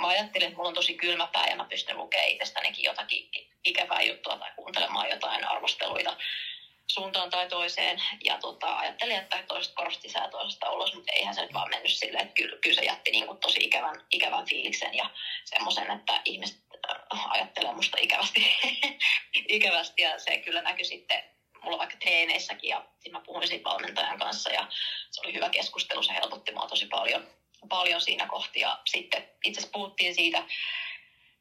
mä 0.00 0.06
ajattelin, 0.06 0.46
että 0.46 0.56
mulla 0.56 0.68
on 0.68 0.74
tosi 0.74 0.94
kylmä 0.94 1.26
pää 1.26 1.46
ja 1.46 1.56
mä 1.56 1.64
pystyn 1.64 1.96
lukemaan 1.96 2.28
itsestänikin 2.28 2.84
jotakin 2.84 3.30
ikävää 3.64 4.02
juttua 4.02 4.36
tai 4.36 4.50
kuuntelemaan 4.56 5.10
jotain 5.10 5.44
arvosteluita 5.44 6.16
suuntaan 6.86 7.30
tai 7.30 7.48
toiseen. 7.48 8.02
Ja 8.24 8.38
tota, 8.38 8.78
ajattelin, 8.78 9.16
että 9.16 9.44
toisesta 9.48 9.74
korosta 9.74 10.02
sisään 10.02 10.24
ja 10.24 10.30
toisesta 10.30 10.70
ulos, 10.70 10.94
mutta 10.94 11.12
eihän 11.12 11.34
se 11.34 11.42
nyt 11.42 11.52
vaan 11.52 11.70
mennyt 11.70 11.92
silleen, 11.92 12.22
että 12.22 12.34
kyllä, 12.34 12.56
kyllä 12.62 12.76
se 12.76 12.84
jätti 12.84 13.10
niin 13.10 13.26
kuin 13.26 13.38
tosi 13.38 13.60
ikävän, 13.60 14.04
ikävän 14.12 14.46
fiiliksen 14.46 14.94
ja 14.94 15.10
semmoisen, 15.44 15.90
että 15.90 16.20
ihmiset 16.24 16.58
äh, 16.90 17.32
ajattelee 17.32 17.72
musta 17.72 17.98
ikävästi, 18.00 18.56
ikävästi 19.48 20.02
ja 20.02 20.18
se 20.18 20.38
kyllä 20.38 20.62
näkyi 20.62 20.84
sitten 20.84 21.22
mulla 21.62 21.78
vaikka 21.78 21.96
treeneissäkin 21.96 22.70
ja 22.70 22.84
mä 23.10 23.20
puhuin 23.20 23.48
siitä 23.48 23.70
valmentajan 23.70 24.18
kanssa 24.18 24.50
ja 24.50 24.66
se 25.10 25.20
oli 25.20 25.34
hyvä 25.34 25.50
keskustelu, 25.50 26.02
se 26.02 26.14
helpotti 26.14 26.52
mua 26.52 26.66
tosi 26.66 26.86
paljon, 26.86 27.26
paljon 27.68 28.00
siinä 28.00 28.26
kohti 28.26 28.60
ja 28.60 28.78
sitten 28.86 29.28
itse 29.44 29.60
asiassa 29.60 29.72
puhuttiin 29.72 30.14
siitä 30.14 30.44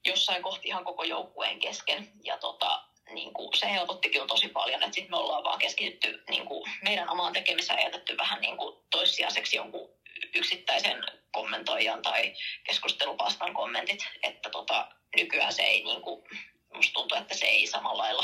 jossain 0.06 0.44
kohti 0.44 0.68
ihan 0.68 0.86
koko 0.86 1.04
joukkueen 1.04 1.60
kesken. 1.60 2.12
Ja 2.24 2.38
tota, 2.38 2.84
niin 3.14 3.34
kuin, 3.34 3.58
se 3.58 3.72
helpotti 3.72 4.10
kyllä 4.10 4.28
tosi 4.28 4.48
paljon, 4.48 4.84
että 4.84 4.96
sitten 4.96 5.12
me 5.12 5.18
ollaan 5.18 5.44
vaan 5.44 5.60
keskitytty 5.60 6.24
niin 6.30 6.46
kuin, 6.46 6.72
meidän 6.82 7.10
omaan 7.10 7.34
tekemiseen 7.34 7.80
ja 7.80 7.86
jätetty 7.86 8.18
vähän 8.18 8.42
niin 8.42 8.58
kuin, 8.58 8.78
toissijaiseksi 8.92 9.56
jonkun 9.56 9.90
yksittäisen 10.36 11.04
kommentoijan 11.32 12.02
tai 12.02 12.34
keskustelupastan 12.64 13.54
kommentit, 13.54 14.08
että 14.24 14.50
tota, 14.50 14.88
nykyään 15.16 15.54
se 15.54 15.64
ei, 15.64 15.84
niin 15.84 16.02
kuin, 16.02 16.24
musta 16.74 16.94
tuntuu, 16.94 17.18
että 17.18 17.38
se 17.38 17.46
ei 17.46 17.68
samalla 17.68 18.04
lailla 18.04 18.24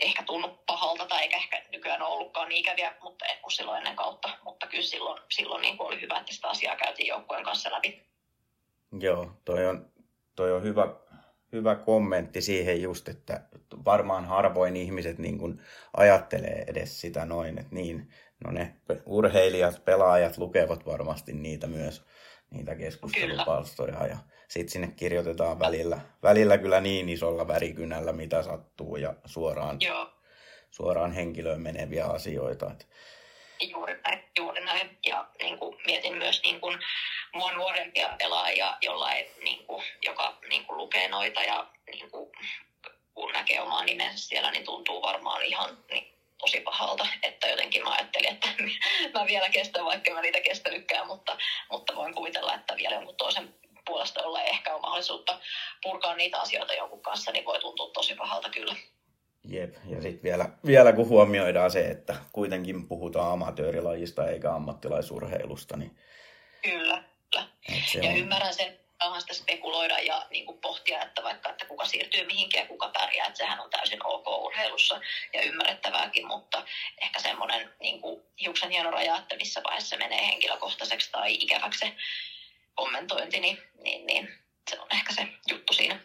ehkä 0.00 0.22
tunnu 0.22 0.48
pahalta 0.66 1.06
tai 1.06 1.22
eikä 1.22 1.36
ehkä 1.36 1.62
nykyään 1.72 2.02
ole 2.02 2.14
ollutkaan 2.14 2.48
niin 2.48 2.60
ikäviä, 2.60 2.94
mutta 3.02 3.24
en 3.24 3.38
kuin 3.42 3.52
silloin 3.52 3.78
ennen 3.78 3.96
kautta. 3.96 4.38
Mutta 4.42 4.66
kyllä 4.66 4.84
silloin, 4.84 5.22
silloin 5.30 5.62
niin 5.62 5.76
oli 5.78 6.00
hyvä, 6.00 6.18
että 6.18 6.34
sitä 6.34 6.48
asiaa 6.48 6.76
käytiin 6.76 7.08
joukkueen 7.08 7.44
kanssa 7.44 7.72
läpi. 7.72 8.06
Joo, 9.00 9.32
toi 9.44 9.66
on, 9.66 9.90
toi 10.36 10.52
on 10.52 10.62
hyvä, 10.62 10.94
hyvä 11.52 11.74
kommentti 11.74 12.42
siihen 12.42 12.82
just, 12.82 13.08
että 13.08 13.40
varmaan 13.84 14.24
harvoin 14.24 14.76
ihmiset 14.76 15.18
niin 15.18 15.38
kuin 15.38 15.62
ajattelee 15.96 16.64
edes 16.66 17.00
sitä 17.00 17.24
noin, 17.24 17.58
että 17.58 17.74
niin, 17.74 18.10
no 18.44 18.50
ne 18.50 18.74
urheilijat, 19.06 19.84
pelaajat 19.84 20.38
lukevat 20.38 20.86
varmasti 20.86 21.32
niitä 21.32 21.66
myös, 21.66 22.04
niitä 22.50 22.74
keskustelupalstoja 22.74 23.92
kyllä. 23.92 24.06
ja 24.06 24.18
sitten 24.50 24.72
sinne 24.72 24.92
kirjoitetaan 24.96 25.58
välillä, 25.58 26.00
välillä 26.22 26.58
kyllä 26.58 26.80
niin 26.80 27.08
isolla 27.08 27.48
värikynällä, 27.48 28.12
mitä 28.12 28.42
sattuu 28.42 28.96
ja 28.96 29.14
suoraan, 29.24 29.76
Joo. 29.80 30.10
suoraan 30.70 31.12
henkilöön 31.12 31.60
meneviä 31.60 32.06
asioita. 32.06 32.70
Että 32.70 32.84
Juuri 33.60 34.00
näin, 34.04 34.24
juuri 34.38 34.64
näin. 34.64 34.98
Ja 35.06 35.28
niin 35.42 35.58
kuin, 35.58 35.76
mietin 35.86 36.16
myös 36.16 36.42
niin 36.42 36.60
kuin, 36.60 36.78
mua 37.34 37.52
nuorempia 37.52 38.14
pelaajia, 38.18 38.76
jollain, 38.82 39.26
niin 39.44 39.66
kuin, 39.66 39.84
joka 40.02 40.38
niin 40.48 40.66
kuin, 40.66 40.76
lukee 40.76 41.08
noita 41.08 41.40
ja 41.40 41.66
niin 41.92 42.10
kuin, 42.10 42.32
kun 43.14 43.32
näkee 43.32 43.60
omaa 43.60 43.84
nimensä 43.84 44.28
siellä, 44.28 44.50
niin 44.50 44.64
tuntuu 44.64 45.02
varmaan 45.02 45.42
ihan 45.42 45.78
niin, 45.90 46.14
tosi 46.38 46.60
pahalta. 46.60 47.06
Että 47.22 47.48
jotenkin 47.48 47.82
mä 47.82 47.90
ajattelin, 47.90 48.32
että 48.32 48.48
mä 49.14 49.26
vielä 49.26 49.48
kestän, 49.48 49.84
vaikka 49.84 50.10
mä 50.10 50.20
niitä 50.20 50.40
kestänytkään, 50.40 51.06
mutta, 51.06 51.36
mutta 51.70 51.96
voin 51.96 52.14
kuvitella, 52.14 52.54
että 52.54 52.76
vielä 52.76 52.94
jonkun 52.94 53.16
toisen 53.16 53.54
puolesta, 53.90 54.20
jolla 54.20 54.42
ehkä 54.42 54.72
ole 54.72 54.80
mahdollisuutta 54.80 55.40
purkaa 55.82 56.14
niitä 56.14 56.40
asioita 56.40 56.74
jonkun 56.74 57.02
kanssa, 57.02 57.32
niin 57.32 57.44
voi 57.44 57.60
tuntua 57.60 57.90
tosi 57.94 58.14
pahalta 58.14 58.48
kyllä. 58.48 58.74
Jep, 59.44 59.74
ja 59.84 60.02
sitten 60.02 60.22
vielä, 60.22 60.48
vielä 60.66 60.92
kun 60.92 61.08
huomioidaan 61.08 61.70
se, 61.70 61.86
että 61.86 62.16
kuitenkin 62.32 62.88
puhutaan 62.88 63.32
amatöörilajista 63.32 64.28
eikä 64.28 64.54
ammattilaisurheilusta, 64.54 65.76
niin... 65.76 65.98
Kyllä, 66.62 67.02
kyllä. 67.30 67.46
Se 67.86 67.98
ja 67.98 68.10
on... 68.10 68.16
ymmärrän 68.16 68.54
sen, 68.54 68.80
onhan 69.02 69.20
sitä 69.20 69.34
spekuloida 69.34 69.98
ja 69.98 70.26
niin 70.30 70.46
kuin 70.46 70.58
pohtia, 70.58 71.02
että 71.02 71.22
vaikka 71.22 71.50
että 71.50 71.66
kuka 71.66 71.84
siirtyy 71.84 72.26
mihinkin 72.26 72.60
ja 72.60 72.66
kuka 72.66 72.88
pärjää, 72.88 73.26
että 73.26 73.38
sehän 73.38 73.60
on 73.60 73.70
täysin 73.70 74.06
ok 74.06 74.28
urheilussa 74.28 75.00
ja 75.32 75.42
ymmärrettävääkin, 75.42 76.26
mutta 76.26 76.64
ehkä 77.02 77.20
semmoinen 77.20 77.74
niin 77.80 78.00
kuin 78.00 78.22
hiuksen 78.40 78.70
hieno 78.70 78.90
raja, 78.90 79.16
että 79.16 79.36
missä 79.36 79.60
vaiheessa 79.64 79.96
menee 79.96 80.26
henkilökohtaiseksi 80.26 81.10
tai 81.12 81.34
ikäväksi 81.34 81.92
kommentointi, 82.74 83.40
niin, 83.40 83.58
niin, 83.82 84.06
niin 84.06 84.28
se 84.70 84.80
on 84.80 84.86
ehkä 84.90 85.12
se 85.12 85.28
juttu 85.50 85.72
siinä. 85.72 86.00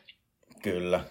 Kyllä, 0.63 1.03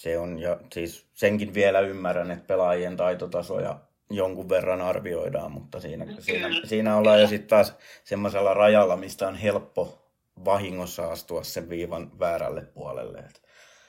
se 0.00 0.18
on, 0.18 0.38
ja 0.38 0.60
siis 0.72 1.06
senkin 1.14 1.54
vielä 1.54 1.80
ymmärrän, 1.80 2.30
että 2.30 2.46
pelaajien 2.46 2.96
taitotasoja 2.96 3.78
jonkun 4.10 4.48
verran 4.48 4.80
arvioidaan, 4.80 5.52
mutta 5.52 5.80
siinä, 5.80 6.06
siinä, 6.18 6.48
siinä 6.64 6.96
ollaan 6.96 7.20
jo 7.20 7.26
sitten 7.26 7.48
taas 7.48 7.74
semmoisella 8.04 8.54
rajalla, 8.54 8.96
mistä 8.96 9.28
on 9.28 9.36
helppo 9.36 10.06
vahingossa 10.44 11.10
astua 11.10 11.44
sen 11.44 11.70
viivan 11.70 12.18
väärälle 12.18 12.62
puolelle. 12.62 13.24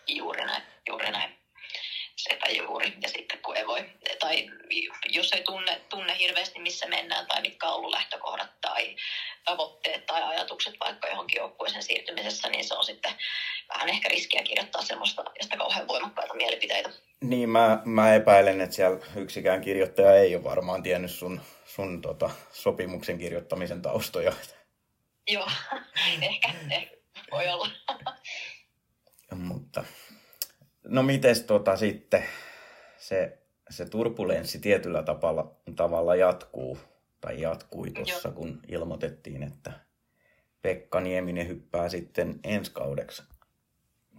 Juuri 0.07 0.45
näin, 0.45 0.63
juuri 0.89 1.11
näin. 1.11 1.37
Sepä 2.15 2.47
juuri. 2.49 2.85
Ja 2.87 3.09
voi, 3.09 3.26
tai 4.27 4.49
jos 5.09 5.33
ei 5.33 5.43
tunne, 5.43 5.81
tunne 5.89 6.17
hirveästi 6.19 6.59
missä 6.59 6.87
mennään 6.87 7.27
tai 7.27 7.41
mitkä 7.41 7.67
on 7.67 7.75
ollut 7.75 7.91
lähtökohdat 7.91 8.61
tai 8.61 8.95
tavoitteet 9.45 10.05
tai 10.05 10.23
ajatukset 10.23 10.73
vaikka 10.79 11.07
johonkin 11.07 11.37
joukkueeseen 11.37 11.83
siirtymisessä, 11.83 12.49
niin 12.49 12.63
se 12.63 12.73
on 12.73 12.85
sitten 12.85 13.13
vähän 13.73 13.89
ehkä 13.89 14.09
riskiä 14.09 14.43
kirjoittaa 14.43 14.81
semmoista 14.81 15.23
josta 15.39 15.57
kauhean 15.57 15.87
voimakkaita 15.87 16.33
mielipiteitä. 16.33 16.89
Niin, 17.21 17.49
mä, 17.49 17.81
mä 17.85 18.15
epäilen, 18.15 18.61
että 18.61 18.75
siellä 18.75 18.99
yksikään 19.15 19.61
kirjoittaja 19.61 20.15
ei 20.15 20.35
ole 20.35 20.43
varmaan 20.43 20.83
tiennyt 20.83 21.11
sun, 21.11 21.41
sun 21.65 22.01
tota, 22.01 22.29
sopimuksen 22.51 23.17
kirjoittamisen 23.17 23.81
taustoja. 23.81 24.33
Joo, 25.27 25.47
ehkä, 26.21 26.53
ehkä 26.71 26.97
voi 27.31 27.47
olla. 27.47 27.69
Mutta, 29.35 29.83
no 30.83 31.03
mites 31.03 31.41
tota 31.41 31.77
sitten 31.77 32.23
se, 32.97 33.37
se 33.69 33.85
turbulenssi 33.85 34.59
tietyllä 34.59 35.03
tavalla, 35.03 35.51
tavalla 35.75 36.15
jatkuu, 36.15 36.77
tai 37.21 37.41
jatkui 37.41 37.91
tuossa, 37.91 38.31
kun 38.31 38.61
ilmoitettiin, 38.67 39.43
että 39.43 39.71
Pekka 40.61 40.99
Nieminen 40.99 41.47
hyppää 41.47 41.89
sitten 41.89 42.39
ensi 42.43 42.71
kaudeksi 42.71 43.23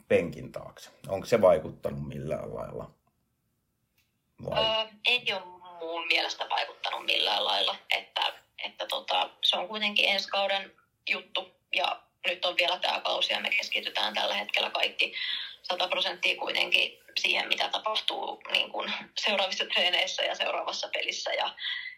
penkin 0.08 0.52
taakse. 0.52 0.90
Onko 1.08 1.26
se 1.26 1.40
vaikuttanut 1.40 2.08
millään 2.08 2.54
lailla? 2.54 2.90
Vai? 4.44 4.64
Öö, 4.64 4.92
ei 5.06 5.32
ole 5.32 5.44
mun 5.80 6.06
mielestä 6.06 6.46
vaikuttanut 6.50 7.06
millään 7.06 7.44
lailla, 7.44 7.76
että, 7.96 8.32
että 8.64 8.86
tota, 8.86 9.30
se 9.42 9.56
on 9.56 9.68
kuitenkin 9.68 10.08
ensi 10.08 10.28
kauden 10.28 10.72
juttu 11.10 11.50
ja 11.76 12.02
nyt 12.26 12.44
on 12.44 12.56
vielä 12.56 12.78
tämä 12.78 13.00
kausi 13.00 13.32
ja 13.32 13.40
me 13.40 13.50
keskitytään 13.50 14.14
tällä 14.14 14.34
hetkellä 14.34 14.70
kaikki 14.70 15.14
100 15.68 15.88
prosenttia 15.88 16.36
kuitenkin 16.36 16.98
siihen, 17.20 17.48
mitä 17.48 17.68
tapahtuu 17.68 18.42
niin 18.52 18.72
kuin 18.72 18.92
seuraavissa 19.20 19.66
treeneissä 19.66 20.22
ja 20.22 20.34
seuraavassa 20.34 20.88
pelissä 20.92 21.32
ja 21.32 21.54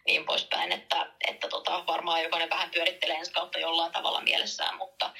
niin 0.06 0.24
poispäin, 0.24 0.72
että, 0.72 1.12
että 1.28 1.48
tota, 1.48 1.84
varmaan 1.86 2.22
jokainen 2.22 2.50
vähän 2.50 2.70
pyörittelee 2.70 3.16
ensi 3.16 3.32
kautta 3.32 3.58
jollain 3.58 3.92
tavalla 3.92 4.20
mielessään, 4.20 4.76
mutta, 4.76 5.12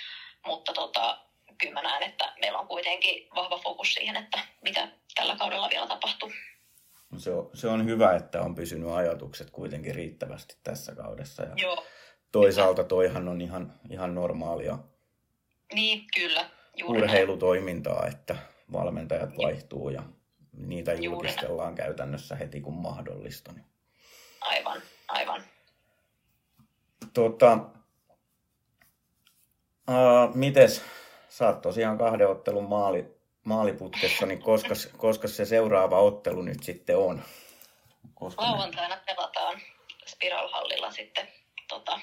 mutta 0.47 0.73
tota, 0.73 1.19
kyllä 1.59 1.75
mä 1.75 1.83
näen, 1.83 2.03
että 2.03 2.33
meillä 2.41 2.59
on 2.59 2.69
kuitenkin 2.69 3.29
vahva 3.35 3.59
fokus 3.59 3.95
siihen, 3.95 4.17
että 4.17 4.39
mitä 4.63 4.89
tällä 5.15 5.37
kaudella 5.37 5.71
vielä 5.71 5.87
tapahtuu. 5.87 6.33
Se 7.19 7.31
on, 7.31 7.51
se 7.55 7.69
on 7.69 7.87
hyvä, 7.87 8.17
että 8.17 8.41
on 8.41 8.55
pysynyt 8.55 8.91
ajatukset 8.91 9.51
kuitenkin 9.51 9.95
riittävästi 9.95 10.57
tässä 10.63 10.95
kaudessa. 10.95 11.43
Ja 11.43 11.55
Joo. 11.57 11.85
Toisaalta 12.33 12.85
toihan 12.85 13.29
on 13.29 13.41
ihan, 13.41 13.81
ihan 13.91 14.15
normaalia 14.15 14.79
niin, 15.75 16.07
kyllä. 16.15 16.51
Juuri 16.77 17.03
urheilutoimintaa, 17.03 18.07
että 18.07 18.37
valmentajat 18.73 19.31
vaihtuu 19.43 19.91
ja 19.91 20.03
niitä 20.53 20.93
julkistellaan 20.93 21.75
käytännössä 21.75 22.35
heti 22.37 22.61
kun 22.61 22.75
mahdollista. 22.75 23.53
Aivan, 24.41 24.83
aivan. 25.09 25.43
Tota, 27.13 27.59
uh, 29.89 30.35
mites, 30.35 30.83
sä 31.29 31.47
oot 31.47 31.61
tosiaan 31.61 31.99
kahden 31.99 32.29
ottelun 32.29 32.69
maali, 32.69 33.17
maaliputkessa, 33.45 34.27
niin 34.27 34.43
koska, 34.43 34.75
koska 34.97 35.29
se 35.29 35.45
seuraava 35.45 35.99
ottelu 35.99 36.43
nyt 36.43 36.63
sitten 36.63 36.97
on? 36.99 37.23
Koska 38.15 38.43
Lauantaina 38.43 38.97
me... 38.97 39.03
pelataan 39.07 39.61
Spiralhallilla 40.07 40.91
sitten 40.91 41.29
tota, 41.69 42.01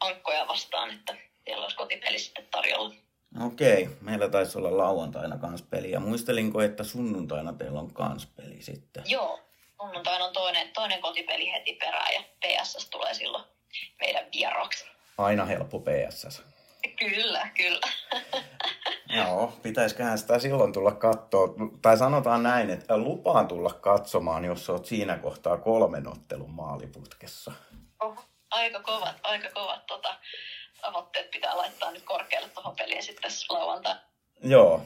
ankkoja 0.00 0.48
vastaan, 0.48 0.90
että 0.90 1.16
siellä 1.44 1.62
olisi 1.62 1.76
kotipeli 1.76 2.18
sitten 2.18 2.48
tarjolla. 2.50 2.94
Okei, 3.42 3.88
meillä 4.00 4.28
taisi 4.28 4.58
olla 4.58 4.76
lauantaina 4.76 5.38
kans 5.38 5.62
peli. 5.62 5.90
Ja 5.90 6.00
muistelinko, 6.00 6.62
että 6.62 6.84
sunnuntaina 6.84 7.52
teillä 7.52 7.80
on 7.80 7.94
kans 7.94 8.26
peli 8.26 8.62
sitten? 8.62 9.02
Joo, 9.06 9.40
sunnuntaina 9.80 10.24
on 10.24 10.32
toinen, 10.32 10.70
toinen 10.74 11.00
kotipeli 11.00 11.52
heti 11.52 11.72
perään 11.72 12.14
ja 12.14 12.22
PSS 12.40 12.90
tulee 12.90 13.14
silloin 13.14 13.44
meidän 14.00 14.24
vieraksi. 14.32 14.84
Aina 15.18 15.44
helppo 15.44 15.80
PSS. 15.80 16.42
Kyllä, 16.98 17.48
kyllä. 17.56 17.88
Joo, 19.16 19.52
pitäisiköhän 19.62 20.18
sitä 20.18 20.38
silloin 20.38 20.72
tulla 20.72 20.92
katsoa. 20.92 21.48
Tai 21.82 21.96
sanotaan 21.96 22.42
näin, 22.42 22.70
että 22.70 22.96
lupaan 22.96 23.48
tulla 23.48 23.70
katsomaan, 23.70 24.44
jos 24.44 24.70
olet 24.70 24.86
siinä 24.86 25.18
kohtaa 25.18 25.56
kolmen 25.56 26.08
ottelun 26.08 26.50
maaliputkessa. 26.50 27.52
Oh, 28.00 28.26
aika 28.50 28.80
kovat, 28.80 29.16
aika 29.22 29.50
kovat. 29.50 29.86
Tota, 29.86 30.16
tavoitteet 30.84 31.30
pitää 31.30 31.56
laittaa 31.56 31.90
nyt 31.90 32.02
korkealle 32.02 32.48
tuohon 32.48 32.76
peliin 32.76 33.02
sitten 33.02 33.30
lauantai. 33.48 33.94
Joo. 34.42 34.82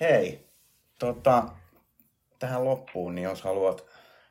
Hei, 0.00 0.46
tota, 0.98 1.44
tähän 2.38 2.64
loppuun, 2.64 3.14
niin 3.14 3.22
jos 3.22 3.42
haluat 3.42 3.84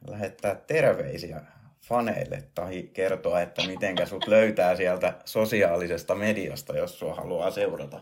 lähettää 0.08 0.56
terveisiä 0.56 1.42
faneille 1.82 2.44
tai 2.56 2.84
kertoa, 2.94 3.42
että 3.42 3.68
mitenkä 3.68 4.06
sut 4.06 4.28
löytää 4.28 4.76
sieltä 4.76 5.14
sosiaalisesta 5.26 6.16
mediasta, 6.16 6.78
jos 6.78 7.00
sua 7.00 7.16
haluaa 7.16 7.52
seurata. 7.52 8.00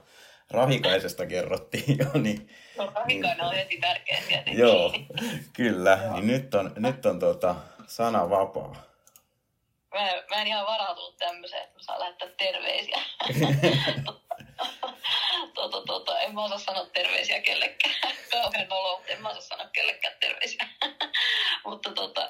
Rahikaisesta 0.51 1.25
kerrottiin 1.25 1.97
jo, 1.99 2.21
niin... 2.21 2.49
No 2.77 2.91
Rahikainen 2.95 3.37
niin, 3.37 3.45
on 3.45 3.55
heti 3.55 3.77
tärkeä 3.77 4.17
tietenkin. 4.27 4.57
Joo, 4.57 4.93
kyllä. 5.57 5.99
Joo. 6.03 6.13
Niin 6.13 6.27
nyt 6.27 6.55
on, 6.55 6.71
nyt 6.75 7.05
on 7.05 7.19
tota, 7.19 7.55
sana 7.87 8.29
vapaa. 8.29 8.92
Mä, 9.93 10.23
mä 10.29 10.41
en 10.41 10.47
ihan 10.47 10.65
varautunut 10.65 11.17
tämmöiseen, 11.17 11.63
että 11.63 11.75
mä 11.75 11.83
saan 11.83 11.99
lähettää 11.99 12.29
terveisiä. 12.37 13.01
tota, 15.55 15.81
tota, 15.87 16.19
en 16.19 16.33
mä 16.33 16.43
osaa 16.43 16.59
sanoa 16.59 16.85
terveisiä 16.85 17.41
kellekään. 17.41 17.95
Kauhean 18.31 18.67
olo, 18.69 19.01
en 19.07 19.21
mä 19.21 19.29
osaa 19.29 19.41
sanoa 19.41 19.67
kellekään 19.67 20.15
terveisiä. 20.19 20.67
Mutta 21.65 21.91
tota, 21.91 22.29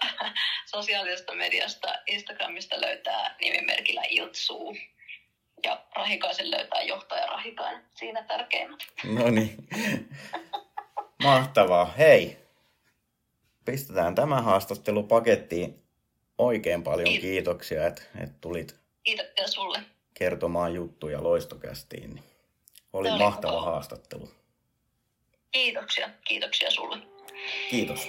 sosiaalisesta 0.66 1.36
mediasta, 1.36 2.00
Instagramista 2.08 2.82
löytää 2.82 3.36
nimimerkillä 3.42 4.04
Iltsuu. 4.10 4.78
Ja 5.64 5.84
Rahikaisen 5.96 6.52
löytää 6.52 6.82
johtaja 6.82 7.26
Rahikainen. 7.26 7.84
Siinä 7.96 8.24
tärkeimmät. 8.24 8.80
No 9.04 9.30
niin. 9.30 9.56
Mahtavaa. 11.24 11.86
Hei, 11.86 12.38
pistetään 13.66 14.16
tämä 14.16 14.42
haastattelu 14.42 15.04
pakettiin. 15.04 15.83
Oikein 16.38 16.84
paljon 16.84 17.08
Kiitos. 17.08 17.22
kiitoksia, 17.22 17.88
että, 17.88 18.02
että 18.20 18.36
tulit 18.42 18.76
Kiitoksia 19.04 19.48
sulle. 19.48 19.80
kertomaan 20.14 20.74
juttuja 20.74 21.24
loistokästiin. 21.24 22.20
Oli, 22.94 23.10
oli 23.10 23.18
mahtava 23.20 23.52
koko. 23.54 23.66
haastattelu. 23.66 24.30
Kiitoksia. 25.52 26.10
Kiitoksia 26.28 26.72
sulle. 26.72 26.98
Kiitos. 27.70 28.00